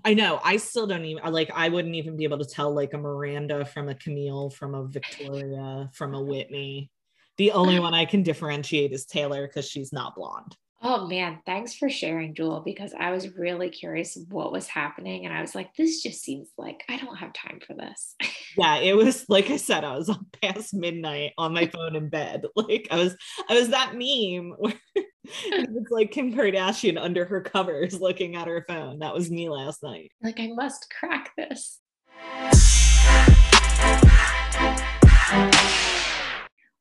I 0.03 0.15
know. 0.15 0.39
I 0.43 0.57
still 0.57 0.87
don't 0.87 1.05
even 1.05 1.31
like. 1.31 1.51
I 1.53 1.69
wouldn't 1.69 1.93
even 1.95 2.17
be 2.17 2.23
able 2.23 2.39
to 2.39 2.45
tell 2.45 2.73
like 2.73 2.93
a 2.93 2.97
Miranda 2.97 3.65
from 3.65 3.87
a 3.87 3.95
Camille, 3.95 4.49
from 4.49 4.73
a 4.73 4.87
Victoria, 4.87 5.89
from 5.93 6.15
a 6.15 6.21
Whitney. 6.23 6.89
The 7.37 7.51
only 7.51 7.79
one 7.79 7.93
I 7.93 8.05
can 8.05 8.23
differentiate 8.23 8.93
is 8.93 9.05
Taylor 9.05 9.45
because 9.45 9.69
she's 9.69 9.93
not 9.93 10.15
blonde. 10.15 10.55
Oh 10.87 11.07
man, 11.07 11.39
thanks 11.47 11.73
for 11.73 11.89
sharing, 11.89 12.35
Jewel, 12.35 12.61
because 12.63 12.93
I 12.93 13.09
was 13.09 13.35
really 13.35 13.71
curious 13.71 14.19
what 14.29 14.51
was 14.51 14.67
happening. 14.67 15.25
And 15.25 15.33
I 15.33 15.41
was 15.41 15.55
like, 15.55 15.75
this 15.75 16.03
just 16.03 16.21
seems 16.21 16.49
like 16.59 16.83
I 16.87 16.97
don't 16.97 17.15
have 17.15 17.33
time 17.33 17.59
for 17.65 17.73
this. 17.73 18.13
Yeah, 18.55 18.75
it 18.77 18.95
was 18.95 19.25
like 19.27 19.49
I 19.49 19.57
said, 19.57 19.83
I 19.83 19.97
was 19.97 20.09
on 20.09 20.27
past 20.43 20.75
midnight 20.75 21.31
on 21.39 21.55
my 21.55 21.65
phone 21.65 21.95
in 21.95 22.09
bed. 22.09 22.45
Like 22.55 22.87
I 22.91 22.97
was, 22.97 23.15
I 23.49 23.55
was 23.59 23.69
that 23.69 23.93
meme 23.93 24.53
where 24.59 24.73
it's 25.25 25.91
like 25.91 26.11
Kim 26.11 26.31
Kardashian 26.31 27.01
under 27.01 27.25
her 27.25 27.41
covers 27.41 27.99
looking 27.99 28.35
at 28.35 28.47
her 28.47 28.63
phone. 28.67 28.99
That 28.99 29.13
was 29.15 29.31
me 29.31 29.49
last 29.49 29.81
night. 29.81 30.11
like, 30.21 30.39
I 30.39 30.51
must 30.53 30.93
crack 30.99 31.31
this. 31.35 31.79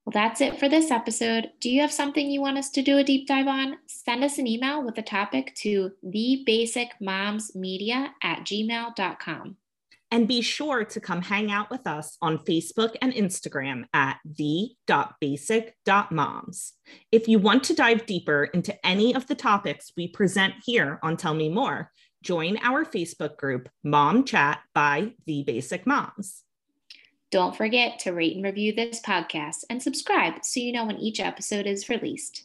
Well, 0.05 0.13
that's 0.13 0.43
it 0.43 0.61
for 0.61 0.69
this 0.69 0.91
episode. 0.91 1.53
Do 1.61 1.71
you 1.71 1.81
have 1.81 1.93
something 1.93 2.31
you 2.31 2.43
want 2.43 2.59
us 2.59 2.69
to 2.71 2.83
do 2.83 2.99
a 2.99 3.05
deep 3.05 3.27
dive 3.27 3.47
on? 3.47 3.77
Send 3.87 4.23
us 4.23 4.37
an 4.37 4.47
email 4.47 4.85
with 4.85 4.97
the 4.97 5.03
topic 5.03 5.55
to 5.63 5.93
thebasicmomsmedia 6.05 8.09
at 8.23 8.41
gmail.com. 8.41 9.57
And 10.11 10.29
be 10.29 10.43
sure 10.43 10.85
to 10.85 11.01
come 11.01 11.23
hang 11.23 11.51
out 11.51 11.71
with 11.71 11.87
us 11.87 12.19
on 12.21 12.37
Facebook 12.39 12.97
and 13.01 13.15
Instagram 13.15 13.85
at 13.95 14.19
the.basic.moms. 14.27 16.73
If 17.11 17.27
you 17.27 17.39
want 17.39 17.65
to 17.65 17.75
dive 17.75 18.05
deeper 18.05 18.45
into 18.45 18.87
any 18.87 19.15
of 19.15 19.27
the 19.27 19.35
topics 19.35 19.93
we 19.97 20.09
present 20.09 20.53
here 20.67 20.99
on 21.03 21.17
Tell 21.17 21.33
Me 21.35 21.49
More, 21.49 21.91
join 22.23 22.59
our 22.59 22.85
Facebook 22.85 23.39
group, 23.39 23.71
Mom 23.83 24.25
Chat 24.25 24.61
by 24.75 25.15
The 25.27 25.45
Basic 25.45 25.87
Moms. 25.87 26.43
Don't 27.35 27.57
forget 27.57 27.99
to 27.99 28.13
rate 28.13 28.37
and 28.37 28.45
review 28.45 28.73
this 28.73 29.01
podcast 29.01 29.65
and 29.69 29.83
subscribe 29.83 30.45
so 30.45 30.61
you 30.61 30.71
know 30.71 30.85
when 30.85 30.99
each 30.99 31.19
episode 31.19 31.67
is 31.67 31.89
released. 31.89 32.43